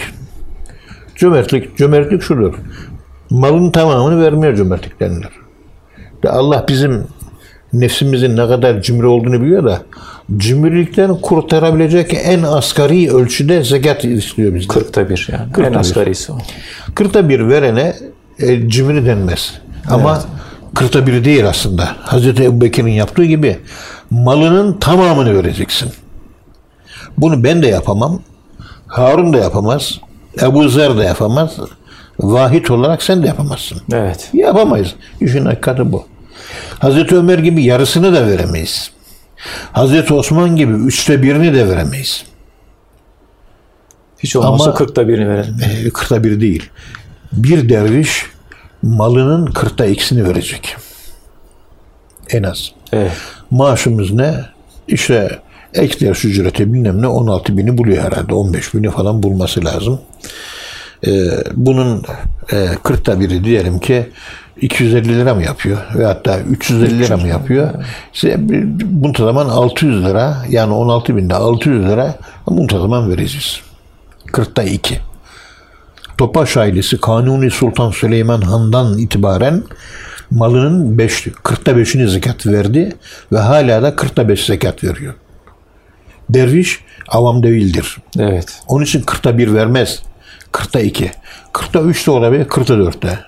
Cömertlik, 1.17 1.77
cömertlik 1.77 2.23
şudur. 2.23 2.55
Malın 3.31 3.71
tamamını 3.71 4.25
vermeye 4.25 4.57
cömertlik 4.57 5.01
denilir. 5.01 5.31
Ve 6.25 6.31
Allah 6.31 6.65
bizim 6.69 7.07
nefsimizin 7.73 8.37
ne 8.37 8.49
kadar 8.49 8.83
cimri 8.83 9.07
olduğunu 9.07 9.43
biliyor 9.43 9.65
da 9.65 9.83
cimrilikten 10.37 11.21
kurtarabilecek 11.21 12.15
en 12.25 12.43
asgari 12.43 13.13
ölçüde 13.13 13.65
zekat 13.65 14.05
istiyor 14.05 14.55
bizden. 14.55 14.75
Kırkta 14.75 15.09
bir 15.09 15.29
yani. 15.33 15.53
Kırkta 15.53 15.73
en 15.75 15.79
asgarisi 15.79 16.33
o. 16.33 16.39
Kırkta 16.95 17.29
bir 17.29 17.49
verene 17.49 17.97
e, 18.39 18.69
cimri 18.69 19.07
denmez. 19.07 19.61
Ama 19.91 20.22
kırkta 20.74 21.07
bir 21.07 21.24
değil 21.24 21.49
aslında. 21.49 21.97
Hazreti 22.03 22.45
Ebu 22.45 22.61
Bekir'in 22.61 22.93
yaptığı 22.93 23.24
gibi 23.24 23.59
malının 24.11 24.72
tamamını 24.72 25.35
vereceksin. 25.35 25.93
Bunu 27.18 27.45
ben 27.45 27.62
de 27.62 27.66
yapamam. 27.66 28.20
Harun 28.87 29.32
da 29.32 29.37
yapamaz. 29.37 30.01
Ebu 30.43 30.68
Zer 30.68 30.99
de 30.99 31.03
yapamaz. 31.03 31.57
Vahid 32.20 32.68
olarak 32.68 33.03
sen 33.03 33.22
de 33.22 33.26
yapamazsın. 33.26 33.80
Evet. 33.93 34.30
Yapamayız. 34.32 34.95
İşin 35.20 35.45
hakikati 35.45 35.93
bu. 35.93 36.07
Hazreti 36.78 37.16
Ömer 37.16 37.39
gibi 37.39 37.64
yarısını 37.64 38.14
da 38.14 38.26
veremeyiz. 38.26 38.91
Hazreti 39.72 40.14
Osman 40.14 40.57
gibi 40.57 40.72
üçte 40.72 41.22
birini 41.22 41.55
de 41.55 41.68
veremeyiz. 41.68 42.24
Hiç 44.18 44.37
olmazsa 44.37 44.64
Ama- 44.64 44.74
kırkta 44.74 45.09
birini 45.09 45.28
verelim. 45.28 45.57
E, 45.87 45.91
kırkta 45.91 46.24
bir 46.24 46.41
değil. 46.41 46.70
Bir 47.32 47.68
derviş 47.68 48.26
malının 48.85 49.47
kırkta 49.47 49.87
ikisini 49.87 50.24
verecek. 50.24 50.76
En 52.30 52.43
az. 52.43 52.72
Evet. 52.93 53.12
Maaşımız 53.51 54.11
ne? 54.11 54.35
İşte 54.89 55.39
ek 55.74 56.07
ders 56.07 56.24
ücreti 56.24 56.72
bilmem 56.72 57.03
ne 57.03 57.07
16 57.07 57.59
bini 57.59 57.78
buluyor 57.78 58.05
herhalde. 58.05 58.35
15 58.35 58.74
bini 58.74 58.91
falan 58.91 59.22
bulması 59.22 59.64
lazım. 59.64 60.01
Ee, 61.07 61.11
bunun 61.55 62.03
e, 62.53 62.57
40'ta 62.57 63.20
biri 63.20 63.45
diyelim 63.45 63.78
ki 63.78 64.07
250 64.61 65.09
lira 65.09 65.35
mı 65.35 65.43
yapıyor? 65.43 65.78
Ve 65.95 66.05
hatta 66.05 66.41
350 66.41 66.99
lira 66.99 67.16
mı 67.16 67.28
yapıyor? 67.28 67.70
İşte 68.14 68.37
buntazaman 68.85 69.49
600 69.49 70.05
lira 70.05 70.37
yani 70.49 70.72
16 70.72 71.16
binde 71.16 71.35
600 71.35 71.87
lira 71.87 72.14
buntazaman 72.47 73.11
vereceğiz. 73.11 73.61
40'ta 74.26 74.62
2. 74.62 75.01
Topaş 76.19 76.57
ailesi 76.57 77.01
Kanuni 77.01 77.51
Sultan 77.51 77.91
Süleyman 77.91 78.41
Han'dan 78.41 78.99
itibaren 78.99 79.62
malının 80.31 80.99
5, 80.99 81.27
40'ta 81.27 81.73
5'ini 81.73 82.09
zekat 82.09 82.47
verdi 82.47 82.97
ve 83.33 83.39
hala 83.39 83.83
da 83.83 83.89
40'ta 83.89 84.29
5 84.29 84.47
zekat 84.47 84.85
veriyor. 84.85 85.15
Derviş 86.29 86.81
avam 87.09 87.43
değildir. 87.43 87.97
Evet. 88.19 88.61
Onun 88.69 88.85
için 88.85 89.03
40'ta 89.03 89.39
1 89.39 89.55
vermez. 89.55 90.03
40'ta 90.53 90.81
2. 90.81 91.11
40'ta 91.53 91.81
3 91.81 92.07
de 92.07 92.11
olabilir, 92.11 92.45
40'ta 92.45 92.75
4'te. 92.75 93.19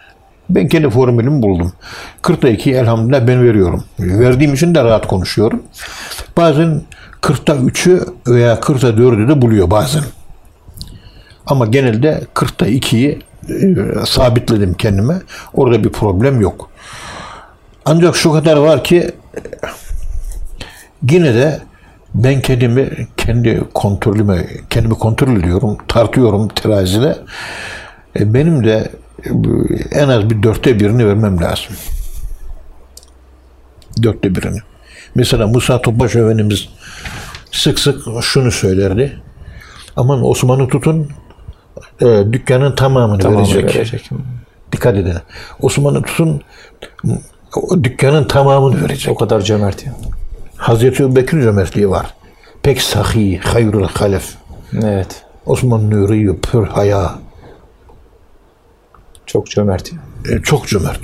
Ben 0.50 0.68
kendi 0.68 0.90
formülümü 0.90 1.42
buldum. 1.42 1.72
40'ta 2.22 2.48
2 2.48 2.72
elhamdülillah 2.72 3.26
ben 3.26 3.44
veriyorum. 3.44 3.84
Verdiğim 3.98 4.54
için 4.54 4.74
de 4.74 4.84
rahat 4.84 5.06
konuşuyorum. 5.06 5.62
Bazen 6.36 6.82
40'ta 7.22 7.52
3'ü 7.54 8.06
veya 8.26 8.54
40'ta 8.54 8.88
4'ü 8.88 9.28
de 9.28 9.42
buluyor 9.42 9.70
bazen. 9.70 10.02
Ama 11.46 11.66
genelde 11.66 12.22
40'ta 12.34 12.68
2'yi 12.68 13.22
e, 13.48 14.06
sabitledim 14.06 14.74
kendime. 14.74 15.22
Orada 15.54 15.84
bir 15.84 15.88
problem 15.88 16.40
yok. 16.40 16.70
Ancak 17.84 18.16
şu 18.16 18.32
kadar 18.32 18.56
var 18.56 18.84
ki 18.84 19.10
yine 21.10 21.34
de 21.34 21.60
ben 22.14 22.40
kendimi 22.40 23.08
kendi 23.16 23.62
kontrolüme 23.74 24.46
kendimi 24.70 24.94
kontrol 24.94 25.36
ediyorum, 25.36 25.78
tartıyorum 25.88 26.48
terazide. 26.48 27.18
E, 28.18 28.34
benim 28.34 28.64
de 28.64 28.90
e, 29.24 29.30
en 29.98 30.08
az 30.08 30.30
bir 30.30 30.42
dörtte 30.42 30.80
birini 30.80 31.06
vermem 31.06 31.40
lazım. 31.40 31.76
Dörtte 34.02 34.34
birini. 34.34 34.58
Mesela 35.14 35.46
Musa 35.46 35.82
Topbaş 35.82 36.16
Efendimiz 36.16 36.68
sık 37.52 37.78
sık 37.78 38.02
şunu 38.22 38.52
söylerdi. 38.52 39.22
Aman 39.96 40.26
Osman'ı 40.26 40.68
tutun, 40.68 41.10
e, 42.00 42.32
dükkanın 42.32 42.74
tamamını 42.74 43.18
Tamamı 43.18 43.38
verecek. 43.46 43.76
verecek. 43.76 44.10
Dikkat 44.72 44.96
edin. 44.96 45.14
Osman'ı 45.60 46.02
tutun, 46.02 46.42
o 47.56 47.84
dükkanın 47.84 48.24
tamamını 48.24 48.82
verecek. 48.82 49.12
O 49.12 49.14
kadar 49.16 49.40
cömert 49.40 49.86
ya. 49.86 49.92
Hazreti 50.56 51.02
Ebubekir 51.02 51.42
cömertliği 51.42 51.90
var. 51.90 52.14
Pek 52.62 52.82
sahi, 52.82 53.38
hayrul 53.38 53.84
halef. 53.88 54.34
Evet. 54.82 55.22
Osman 55.46 55.90
Nuri, 55.90 56.40
pür 56.40 56.66
haya. 56.66 57.14
Çok 59.26 59.46
cömert. 59.46 59.92
E, 60.30 60.42
çok 60.42 60.66
cömert. 60.68 61.00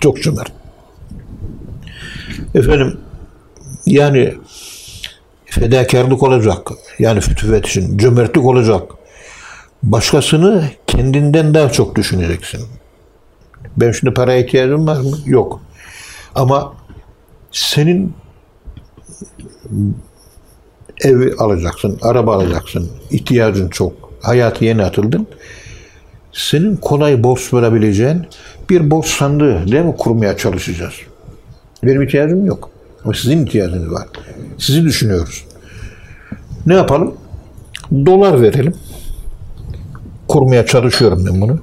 Çok 0.00 0.22
cömert. 0.22 0.52
Efendim, 2.54 3.00
yani 3.86 4.34
fedakarlık 5.44 6.22
olacak. 6.22 6.68
Yani 6.98 7.20
fütüvet 7.20 7.66
için 7.66 7.98
cömertlik 7.98 8.44
olacak. 8.44 8.82
Başkasını 9.84 10.64
kendinden 10.86 11.54
daha 11.54 11.72
çok 11.72 11.96
düşüneceksin. 11.96 12.60
Ben 13.76 13.92
şimdi 13.92 14.14
paraya 14.14 14.44
ihtiyacım 14.44 14.86
var 14.86 14.96
mı? 15.00 15.16
Yok. 15.26 15.60
Ama 16.34 16.74
senin 17.52 18.14
evi 21.04 21.34
alacaksın, 21.38 21.98
araba 22.02 22.34
alacaksın, 22.34 22.90
ihtiyacın 23.10 23.68
çok, 23.68 23.92
hayatı 24.22 24.64
yeni 24.64 24.82
atıldın. 24.82 25.26
Senin 26.32 26.76
kolay 26.76 27.22
borç 27.22 27.54
verebileceğin 27.54 28.26
bir 28.70 28.90
borç 28.90 29.06
sandığı 29.06 29.72
değil 29.72 29.84
mi 29.84 29.96
kurmaya 29.98 30.36
çalışacağız. 30.36 30.94
Benim 31.82 32.02
ihtiyacım 32.02 32.46
yok. 32.46 32.70
Ama 33.04 33.14
sizin 33.14 33.46
ihtiyacınız 33.46 33.92
var. 33.92 34.08
Sizi 34.58 34.84
düşünüyoruz. 34.84 35.44
Ne 36.66 36.74
yapalım? 36.74 37.14
Dolar 38.06 38.42
verelim. 38.42 38.74
Kurmaya 40.28 40.66
çalışıyorum 40.66 41.26
ben 41.30 41.40
bunu. 41.40 41.58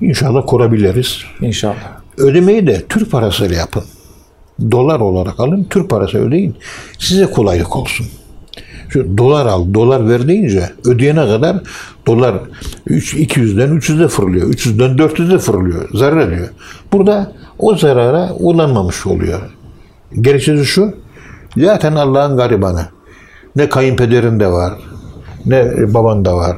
İnşallah 0.00 0.42
kurabiliriz. 0.46 1.18
İnşallah. 1.40 1.98
Ödemeyi 2.18 2.66
de 2.66 2.84
Türk 2.88 3.10
parasıyla 3.10 3.56
yapın. 3.56 3.84
Dolar 4.70 5.00
olarak 5.00 5.40
alın, 5.40 5.66
Türk 5.70 5.90
parası 5.90 6.18
ödeyin. 6.18 6.56
Size 6.98 7.26
kolaylık 7.26 7.76
olsun. 7.76 8.06
Şu 8.88 9.18
dolar 9.18 9.46
al, 9.46 9.74
dolar 9.74 10.08
ver 10.08 10.28
deyince 10.28 10.70
ödeyene 10.84 11.26
kadar 11.26 11.56
dolar 12.06 12.34
3, 12.86 13.14
200'den 13.14 13.78
300'e 13.78 14.08
fırlıyor. 14.08 14.48
300'den 14.48 14.96
400'e 14.96 15.38
fırlıyor. 15.38 15.88
Zarar 15.94 16.28
ediyor. 16.28 16.48
Burada 16.92 17.32
o 17.58 17.76
zarara 17.76 18.32
ulanmamış 18.38 19.06
oluyor. 19.06 19.40
Gerekçesi 20.20 20.64
şu, 20.64 20.94
zaten 21.56 21.94
Allah'ın 21.94 22.36
garibanı. 22.36 22.86
Ne 23.56 23.68
kayınpederinde 23.68 24.46
var, 24.46 24.72
ne 25.46 25.94
babanda 25.94 26.36
var, 26.36 26.56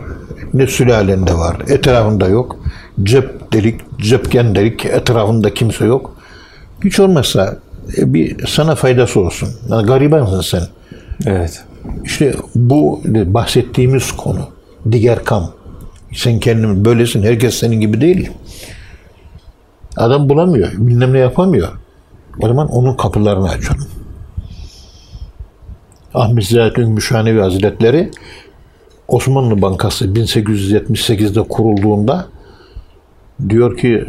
ne 0.54 0.66
sülalende 0.66 1.34
var. 1.34 1.56
Etrafında 1.68 2.28
yok. 2.28 2.56
Cep 3.02 3.52
delik, 3.52 3.80
cepken 3.98 4.54
delik, 4.54 4.84
etrafında 4.84 5.54
kimse 5.54 5.84
yok. 5.84 6.16
Hiç 6.84 7.00
olmazsa 7.00 7.56
e, 7.98 8.14
bir 8.14 8.46
sana 8.46 8.74
faydası 8.74 9.20
olsun. 9.20 9.48
Yani 9.68 9.86
garibansın 9.86 10.40
sen. 10.40 10.62
Evet. 11.26 11.64
İşte 12.04 12.34
bu 12.54 13.00
bahsettiğimiz 13.04 14.12
konu. 14.12 14.48
Diğer 14.92 15.24
kam. 15.24 15.52
Sen 16.14 16.40
kendin 16.40 16.84
böylesin. 16.84 17.22
Herkes 17.22 17.54
senin 17.54 17.80
gibi 17.80 18.00
değil. 18.00 18.30
Adam 19.96 20.28
bulamıyor. 20.28 20.68
Bilmem 20.72 21.12
ne 21.12 21.18
yapamıyor. 21.18 21.68
O 22.40 22.48
zaman 22.48 22.68
onun 22.68 22.96
kapılarını 22.96 23.48
açalım. 23.48 23.86
Ahmet 26.14 26.46
Ziyaettin 26.46 26.90
Müşanevi 26.90 27.40
Hazretleri 27.40 28.10
Osmanlı 29.10 29.62
Bankası 29.62 30.04
1878'de 30.06 31.42
kurulduğunda 31.42 32.26
diyor 33.48 33.76
ki 33.76 34.04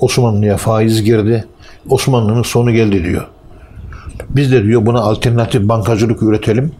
Osmanlı'ya 0.00 0.56
faiz 0.56 1.02
girdi. 1.02 1.44
Osmanlı'nın 1.88 2.42
sonu 2.42 2.72
geldi 2.72 3.04
diyor. 3.04 3.26
Biz 4.28 4.52
de 4.52 4.64
diyor 4.64 4.86
buna 4.86 5.00
alternatif 5.00 5.68
bankacılık 5.68 6.22
üretelim. 6.22 6.72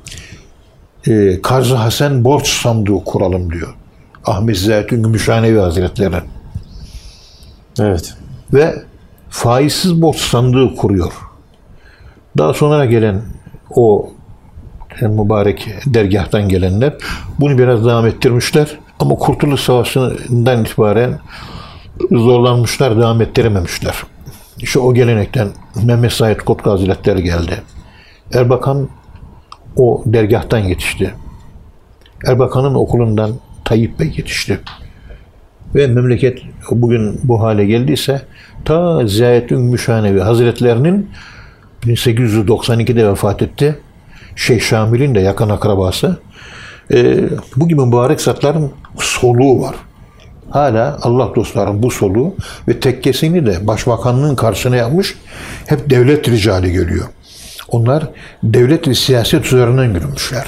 Ee, 1.09 1.43
Karzı 1.43 1.75
Hasan 1.75 2.25
borç 2.25 2.49
sandığı 2.49 3.05
kuralım 3.05 3.53
diyor. 3.53 3.75
Ahmet 4.25 4.59
Ziyaettin 4.59 5.03
Gümüşhanevi 5.03 5.59
Hazretleri. 5.59 6.17
Evet. 7.81 8.15
ve 8.53 8.75
faizsiz 9.31 10.03
borç 10.03 10.17
sandığı 10.17 10.75
kuruyor. 10.77 11.13
Daha 12.39 12.55
sonra 12.55 12.85
gelen 12.85 13.23
o 13.71 14.11
mübarek 15.01 15.69
dergahtan 15.87 16.49
gelenler 16.49 16.93
bunu 17.41 17.59
biraz 17.59 17.85
devam 17.85 18.07
ettirmişler. 18.07 18.69
Ama 18.99 19.15
Kurtuluş 19.15 19.61
Savaşı'ndan 19.61 20.65
itibaren 20.65 21.19
zorlanmışlar, 22.11 22.97
devam 22.97 23.23
ettirememişler. 23.23 23.95
İşte 24.59 24.79
o 24.79 24.95
gelenekten 24.95 25.49
Mehmet 25.85 26.13
Said 26.13 26.37
Kotku 26.37 26.71
Hazretleri 26.71 27.23
geldi. 27.23 27.63
Erbakan 28.35 28.89
o 29.77 30.03
dergahtan 30.07 30.59
yetişti. 30.59 31.15
Erbakan'ın 32.27 32.75
okulundan 32.75 33.31
Tayyip 33.65 34.01
Bey 34.01 34.07
yetişti. 34.17 34.61
Ve 35.75 35.87
memleket 35.87 36.43
bugün 36.71 37.21
bu 37.25 37.43
hale 37.43 37.67
geldiyse 37.67 38.23
ta 38.65 39.07
Ziyadettin 39.07 39.61
Müşanevi 39.61 40.21
Hazretlerinin 40.21 41.11
1892'de 41.83 43.09
vefat 43.09 43.43
etti. 43.43 43.79
Şeyh 44.39 44.61
Şamil'in 44.61 45.15
de 45.15 45.21
yakın 45.21 45.49
akrabası. 45.49 46.19
Ee, 46.93 47.25
bu 47.57 47.69
gibi 47.69 47.81
mübarek 47.81 48.21
zatların 48.21 48.73
soluğu 48.99 49.63
var. 49.63 49.75
Hala 50.51 50.99
Allah 51.03 51.35
dostlarının 51.35 51.83
bu 51.83 51.91
soluğu 51.91 52.35
ve 52.69 52.81
tekkesini 52.81 53.47
de 53.47 53.67
başbakanlığın 53.67 54.37
karşısına 54.37 54.77
yapmış. 54.77 55.19
Hep 55.67 55.91
devlet 55.91 56.29
ricali 56.29 56.73
geliyor. 56.73 57.07
Onlar 57.69 58.11
devlet 58.43 58.89
ve 58.89 58.95
siyaset 58.95 59.47
üzerinden 59.47 59.95
yürümüşler. 59.95 60.47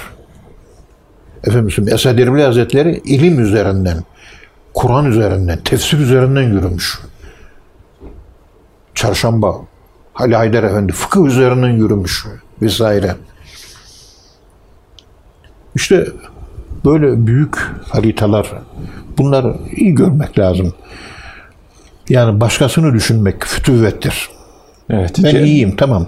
Efendim 1.44 1.88
Esad 1.88 2.18
Erbil 2.18 2.42
Hazretleri 2.42 3.00
ilim 3.04 3.44
üzerinden, 3.44 4.04
Kur'an 4.74 5.06
üzerinden, 5.06 5.58
tefsir 5.64 5.98
üzerinden 5.98 6.42
yürümüş. 6.42 7.00
Çarşamba, 8.94 9.56
Ali 10.14 10.36
Haydar 10.36 10.62
Efendi 10.62 10.92
fıkıh 10.92 11.26
üzerinden 11.26 11.70
yürümüş 11.70 12.26
vesaire. 12.62 13.16
İşte 15.74 16.06
böyle 16.84 17.26
büyük 17.26 17.56
haritalar, 17.88 18.52
bunlar 19.18 19.56
iyi 19.76 19.94
görmek 19.94 20.38
lazım. 20.38 20.74
Yani 22.08 22.40
başkasını 22.40 22.94
düşünmek 22.94 23.44
fütüvvettir. 23.44 24.28
Evet. 24.90 25.16
Ben 25.18 25.34
Ce- 25.34 25.44
iyiyim 25.44 25.76
tamam. 25.76 26.06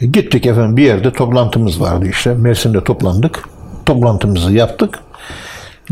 Gittik 0.00 0.46
efendim 0.46 0.76
bir 0.76 0.82
yerde 0.82 1.12
toplantımız 1.12 1.80
vardı 1.80 2.06
işte. 2.08 2.34
Mersin'de 2.34 2.84
toplandık. 2.84 3.44
Toplantımızı 3.86 4.52
yaptık. 4.52 4.98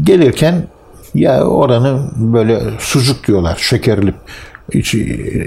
Gelirken 0.02 0.66
ya 1.14 1.44
oranın 1.44 2.12
böyle 2.16 2.60
sucuk 2.78 3.26
diyorlar 3.26 3.56
şekerli 3.56 4.14
içi, 4.72 5.00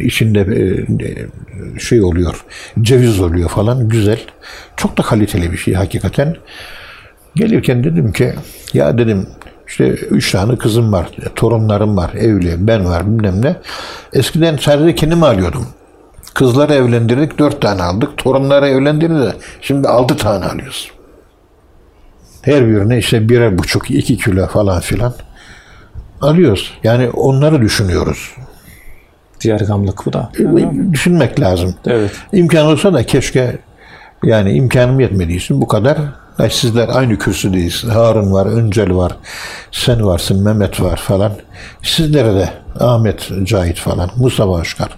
içinde 0.03 0.39
e, 0.39 1.79
şey 1.79 2.03
oluyor 2.03 2.45
ceviz 2.81 3.19
oluyor 3.19 3.49
falan 3.49 3.89
güzel 3.89 4.19
çok 4.77 4.97
da 4.97 5.03
kaliteli 5.03 5.51
bir 5.51 5.57
şey 5.57 5.73
hakikaten 5.73 6.35
gelirken 7.35 7.83
dedim 7.83 8.11
ki 8.11 8.33
ya 8.73 8.97
dedim 8.97 9.27
işte 9.67 9.89
üç 9.89 10.31
tane 10.31 10.57
kızım 10.57 10.93
var 10.93 11.11
torunlarım 11.35 11.97
var 11.97 12.13
evli 12.13 12.67
ben 12.67 12.85
var 12.85 13.07
bilmem 13.07 13.41
ne 13.41 13.55
eskiden 14.13 14.57
sadece 14.57 14.95
kendimi 14.95 15.25
alıyordum 15.25 15.67
Kızları 16.35 16.73
evlendirdik, 16.73 17.39
dört 17.39 17.61
tane 17.61 17.83
aldık. 17.83 18.17
Torunları 18.17 18.67
evlendirdik 18.67 19.17
de 19.17 19.33
şimdi 19.61 19.87
altı 19.87 20.17
tane 20.17 20.45
alıyoruz. 20.45 20.91
Her 22.41 22.67
birine 22.67 22.97
işte 22.97 23.29
birer 23.29 23.57
buçuk, 23.57 23.91
iki 23.91 24.17
kilo 24.17 24.47
falan 24.47 24.79
filan 24.79 25.13
alıyoruz. 26.21 26.73
Yani 26.83 27.09
onları 27.09 27.61
düşünüyoruz. 27.61 28.35
Diğer 29.41 29.59
gamlık 29.59 30.05
bu 30.05 30.13
da. 30.13 30.31
Düşünmek 30.91 31.39
lazım. 31.39 31.75
Evet. 31.87 32.11
İmkan 32.33 32.65
olsa 32.65 32.93
da 32.93 33.03
keşke 33.03 33.57
yani 34.23 34.51
imkanım 34.51 34.99
yetmediği 34.99 35.37
için 35.37 35.61
bu 35.61 35.67
kadar. 35.67 35.97
Ay 36.39 36.49
sizler 36.49 36.89
aynı 36.89 37.17
kürsüdeyiz. 37.19 37.83
Harun 37.83 38.33
var, 38.33 38.45
Öncel 38.45 38.95
var, 38.95 39.17
sen 39.71 40.05
varsın, 40.05 40.43
Mehmet 40.43 40.81
var 40.81 40.97
falan. 40.97 41.31
Sizlere 41.83 42.35
de 42.35 42.49
Ahmet 42.79 43.31
Cahit 43.43 43.77
falan, 43.79 44.09
Mustafa 44.17 44.59
Aşkar. 44.59 44.97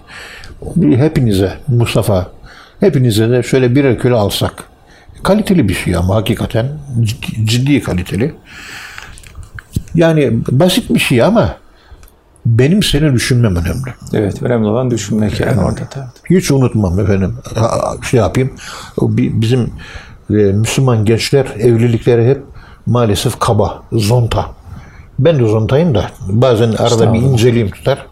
Hepinize 0.76 1.52
Mustafa, 1.68 2.26
hepinize 2.80 3.30
de 3.30 3.42
şöyle 3.42 3.74
birer 3.74 3.98
kilo 4.02 4.16
alsak. 4.16 4.64
Kaliteli 5.22 5.68
bir 5.68 5.74
şey 5.74 5.96
ama 5.96 6.14
hakikaten 6.14 6.66
ciddi, 7.00 7.46
ciddi 7.46 7.82
kaliteli. 7.82 8.34
Yani 9.94 10.32
basit 10.50 10.94
bir 10.94 10.98
şey 10.98 11.22
ama 11.22 11.56
benim 12.46 12.82
seni 12.82 13.12
düşünmem 13.12 13.56
önemli. 13.56 13.94
Evet. 14.12 14.42
Önemli 14.42 14.66
olan 14.66 14.90
düşünmek 14.90 15.40
yani 15.40 15.60
orada. 15.60 15.80
da. 15.80 16.12
Hiç 16.30 16.50
unutmam 16.50 17.00
efendim. 17.00 17.38
Şey 18.10 18.20
yapayım. 18.20 18.52
Bizim 19.12 19.70
Müslüman 20.28 21.04
gençler 21.04 21.46
evlilikleri 21.58 22.28
hep 22.28 22.42
maalesef 22.86 23.38
kaba, 23.38 23.82
zonta. 23.92 24.46
Ben 25.18 25.38
de 25.38 25.46
zontayım 25.46 25.94
da 25.94 26.10
bazen 26.28 26.72
arada 26.72 27.14
bir 27.14 27.18
inceliğim 27.18 27.70
tutar. 27.70 28.06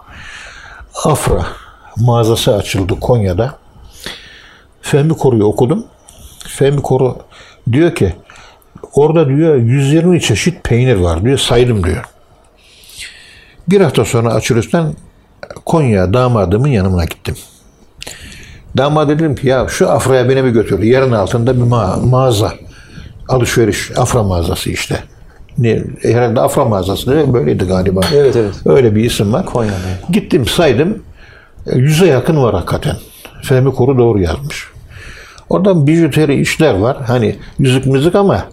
Afra 1.04 1.46
mağazası 1.96 2.56
açıldı 2.56 3.00
Konya'da. 3.00 3.54
Fehmi 4.80 5.16
Koru'yu 5.16 5.44
okudum. 5.44 5.86
Fehmi 6.48 6.82
Koru 6.82 7.16
diyor 7.72 7.94
ki 7.94 8.14
orada 8.92 9.28
diyor 9.28 9.56
120 9.56 10.20
çeşit 10.20 10.64
peynir 10.64 10.96
var 10.96 11.24
diyor 11.24 11.38
saydım 11.38 11.84
diyor. 11.84 12.04
Bir 13.68 13.80
hafta 13.80 14.04
sonra 14.04 14.34
açılıştan 14.34 14.94
Konya 15.66 16.12
damadımın 16.12 16.68
yanına 16.68 17.04
gittim. 17.04 17.36
Damat 18.76 19.08
dedim 19.08 19.34
ki 19.34 19.48
ya 19.48 19.66
şu 19.68 19.90
Afra'ya 19.90 20.28
beni 20.28 20.44
bir 20.44 20.50
götür. 20.50 20.82
Yerin 20.82 21.12
altında 21.12 21.56
bir 21.56 21.62
ma- 21.62 22.08
mağaza. 22.10 22.52
Alışveriş. 23.28 23.90
Afra 23.98 24.22
mağazası 24.22 24.70
işte. 24.70 24.98
Ne, 25.58 25.82
herhalde 26.02 26.40
Afra 26.40 26.64
mağazası 26.64 27.10
değil 27.10 27.28
mi? 27.28 27.34
Böyleydi 27.34 27.64
galiba. 27.64 28.00
Evet, 28.14 28.36
evet. 28.36 28.54
Öyle 28.66 28.94
bir 28.94 29.04
isim 29.04 29.32
var. 29.32 29.46
Konya'da. 29.46 29.76
Gittim 30.12 30.46
saydım. 30.46 31.02
E, 31.66 31.78
Yüze 31.78 32.06
yakın 32.06 32.42
var 32.42 32.54
hakikaten. 32.54 32.96
Fehmi 33.42 33.74
Koru 33.74 33.98
doğru 33.98 34.20
yazmış. 34.20 34.66
Oradan 35.48 35.86
bijuteri 35.86 36.40
işler 36.40 36.74
var. 36.74 36.96
Hani 37.06 37.36
yüzük 37.58 37.86
müzik 37.86 38.14
ama 38.14 38.44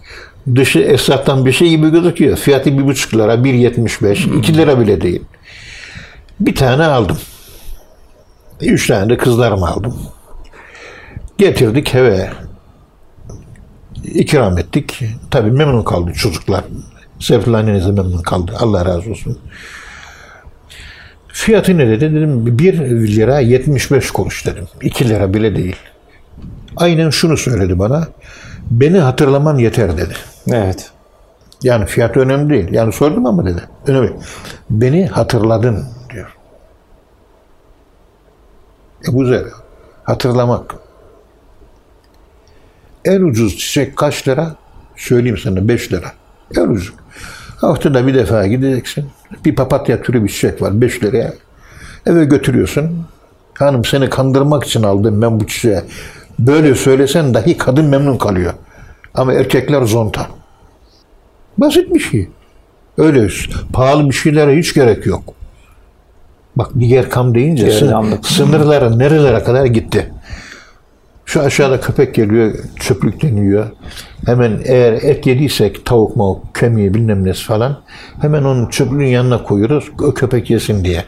dışı 0.56 0.78
esnaftan 0.78 1.46
bir 1.46 1.52
şey 1.52 1.68
gibi 1.68 1.90
gözüküyor. 1.90 2.36
Fiyatı 2.36 2.78
bir 2.78 2.86
buçuk 2.86 3.14
lira, 3.14 3.34
1.75, 3.34 4.38
2 4.38 4.56
lira 4.56 4.80
bile 4.80 5.00
değil. 5.00 5.22
Bir 6.40 6.54
tane 6.54 6.84
aldım. 6.84 7.16
Üç 8.60 8.86
tane 8.86 9.08
de 9.08 9.16
kızlarımı 9.16 9.68
aldım. 9.68 9.94
Getirdik 11.38 11.94
eve. 11.94 12.30
İkram 14.04 14.58
ettik. 14.58 15.02
Tabii 15.30 15.50
memnun 15.50 15.82
kaldı 15.82 16.12
çocuklar. 16.12 16.64
Serpil 17.20 17.54
anneniz 17.54 17.86
de 17.86 17.90
memnun 17.92 18.22
kaldı. 18.22 18.52
Allah 18.58 18.84
razı 18.84 19.10
olsun. 19.10 19.38
Fiyatı 21.28 21.78
ne 21.78 21.88
dedi? 21.88 22.14
Dedim 22.14 22.58
1 22.58 22.78
lira 23.16 23.40
75 23.40 24.10
kuruş 24.10 24.46
dedim. 24.46 24.64
2 24.82 25.08
lira 25.08 25.34
bile 25.34 25.56
değil. 25.56 25.76
Aynen 26.76 27.10
şunu 27.10 27.36
söyledi 27.36 27.78
bana. 27.78 28.08
Beni 28.70 28.98
hatırlaman 28.98 29.58
yeter 29.58 29.96
dedi. 29.96 30.14
Evet. 30.52 30.90
Yani 31.62 31.86
fiyatı 31.86 32.20
önemli 32.20 32.54
değil. 32.54 32.72
Yani 32.72 32.92
sordum 32.92 33.26
ama 33.26 33.46
dedi. 33.46 33.60
Önemli. 33.86 34.12
Beni 34.70 35.06
hatırladın 35.06 35.84
diyor. 39.04 39.14
E 39.14 39.22
güzel. 39.22 39.44
Hatırlamak. 40.04 40.74
En 43.04 43.22
ucuz 43.22 43.58
çiçek 43.58 43.96
kaç 43.96 44.28
lira? 44.28 44.56
Söyleyeyim 44.96 45.38
sana 45.38 45.68
5 45.68 45.92
lira. 45.92 46.12
En 46.56 46.62
ucuz. 46.62 46.92
Haftada 47.56 48.06
bir 48.06 48.14
defa 48.14 48.46
gideceksin. 48.46 49.06
Bir 49.44 49.54
papatya 49.54 50.02
türü 50.02 50.24
bir 50.24 50.28
çiçek 50.28 50.62
var 50.62 50.80
5 50.80 51.02
liraya. 51.02 51.34
Eve 52.06 52.24
götürüyorsun. 52.24 53.06
Hanım 53.54 53.84
seni 53.84 54.10
kandırmak 54.10 54.64
için 54.64 54.82
aldım 54.82 55.22
ben 55.22 55.40
bu 55.40 55.46
çiçeği. 55.46 55.80
Böyle 56.38 56.74
söylesen 56.74 57.34
dahi 57.34 57.58
kadın 57.58 57.84
memnun 57.84 58.18
kalıyor. 58.18 58.52
Ama 59.14 59.32
erkekler 59.32 59.82
zonta. 59.82 60.28
Basit 61.58 61.94
bir 61.94 62.00
şey. 62.00 62.28
Öyle 62.98 63.28
pahalı 63.72 64.08
bir 64.08 64.14
şeylere 64.14 64.56
hiç 64.56 64.74
gerek 64.74 65.06
yok. 65.06 65.34
Bak 66.56 66.70
diğer 66.80 67.10
kam 67.10 67.34
deyince 67.34 67.66
Diğer 67.66 67.80
sın- 67.80 67.90
camlık. 67.90 68.26
sınırlara 68.26 68.96
nerelere 68.96 69.42
kadar 69.42 69.64
gitti. 69.64 70.12
Şu 71.26 71.40
aşağıda 71.40 71.80
köpek 71.80 72.14
geliyor, 72.14 72.54
çöplükten 72.80 73.36
yiyor. 73.36 73.66
Hemen 74.26 74.60
eğer 74.64 74.92
et 74.92 75.26
yediysek 75.26 75.86
tavuk 75.86 76.16
mavuk, 76.16 76.54
kemiği 76.54 76.94
bilmem 76.94 77.24
nesi 77.24 77.44
falan 77.44 77.80
hemen 78.20 78.42
onun 78.44 78.68
çöplüğün 78.68 79.06
yanına 79.06 79.42
koyuyoruz 79.42 79.84
o 80.02 80.14
köpek 80.14 80.50
yesin 80.50 80.84
diye. 80.84 81.04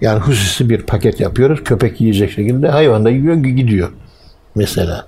Yani 0.00 0.20
hususi 0.20 0.70
bir 0.70 0.82
paket 0.82 1.20
yapıyoruz. 1.20 1.64
Köpek 1.64 2.00
yiyecek 2.00 2.30
şekilde 2.30 2.68
hayvan 2.68 3.04
da 3.04 3.10
yiyor 3.10 3.34
gidiyor. 3.34 3.88
Mesela. 4.54 5.06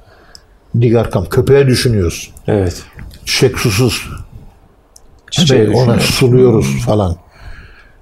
Diğer 0.81 1.11
kam 1.11 1.25
köpeğe 1.25 1.67
düşünüyoruz 1.67 2.33
Evet. 2.47 2.83
çiçek 3.25 3.59
susuz. 3.59 4.09
Çiçeği 5.31 5.71
ona 5.71 6.01
suluyoruz 6.01 6.85
falan. 6.87 7.17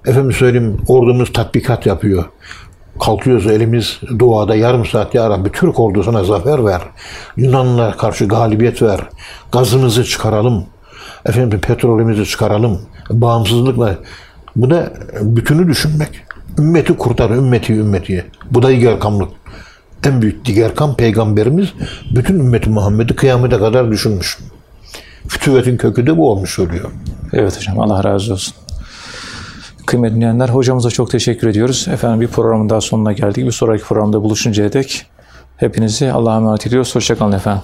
Efendim 0.05 0.31
söyleyeyim 0.31 0.77
ordumuz 0.87 1.33
tatbikat 1.33 1.85
yapıyor. 1.85 2.25
Kalkıyoruz 2.99 3.47
elimiz 3.47 3.99
duada 4.19 4.55
yarım 4.55 4.85
saat 4.85 5.15
ya 5.15 5.29
Rabbi 5.29 5.51
Türk 5.51 5.79
ordusuna 5.79 6.23
zafer 6.23 6.65
ver. 6.65 6.81
Yunanlılara 7.37 7.97
karşı 7.97 8.25
galibiyet 8.25 8.81
ver. 8.81 8.99
Gazımızı 9.51 10.03
çıkaralım. 10.03 10.65
Efendim 11.25 11.59
petrolümüzü 11.59 12.25
çıkaralım. 12.25 12.81
Bağımsızlıkla. 13.09 13.95
Bu 14.55 14.69
da 14.69 14.93
bütünü 15.21 15.67
düşünmek. 15.67 16.09
Ümmeti 16.59 16.97
kurtar, 16.97 17.29
ümmeti 17.29 17.73
ümmetiye. 17.73 18.25
Bu 18.51 18.63
da 18.63 18.69
digerkamlık. 18.69 19.29
En 20.05 20.21
büyük 20.21 20.45
digerkam 20.45 20.95
peygamberimiz 20.95 21.73
bütün 22.15 22.39
ümmeti 22.39 22.69
Muhammed'i 22.69 23.15
kıyamete 23.15 23.57
kadar 23.57 23.91
düşünmüş. 23.91 24.37
Fütüvetin 25.27 25.77
kökü 25.77 26.07
de 26.07 26.17
bu 26.17 26.31
olmuş 26.31 26.59
oluyor. 26.59 26.91
Evet 27.33 27.57
hocam 27.57 27.79
Allah 27.79 28.03
razı 28.03 28.33
olsun. 28.33 28.62
Kıymetli 29.85 30.15
dinleyenler 30.15 30.49
hocamıza 30.49 30.89
çok 30.89 31.11
teşekkür 31.11 31.47
ediyoruz. 31.47 31.87
Efendim 31.91 32.21
bir 32.21 32.27
programın 32.27 32.69
daha 32.69 32.81
sonuna 32.81 33.13
geldik. 33.13 33.45
Bir 33.45 33.51
sonraki 33.51 33.83
programda 33.83 34.23
buluşuncaya 34.23 34.73
dek 34.73 35.05
hepinizi 35.57 36.11
Allah'a 36.11 36.37
emanet 36.37 36.67
ediyoruz. 36.67 36.95
Hoşçakalın 36.95 37.31
efendim. 37.31 37.63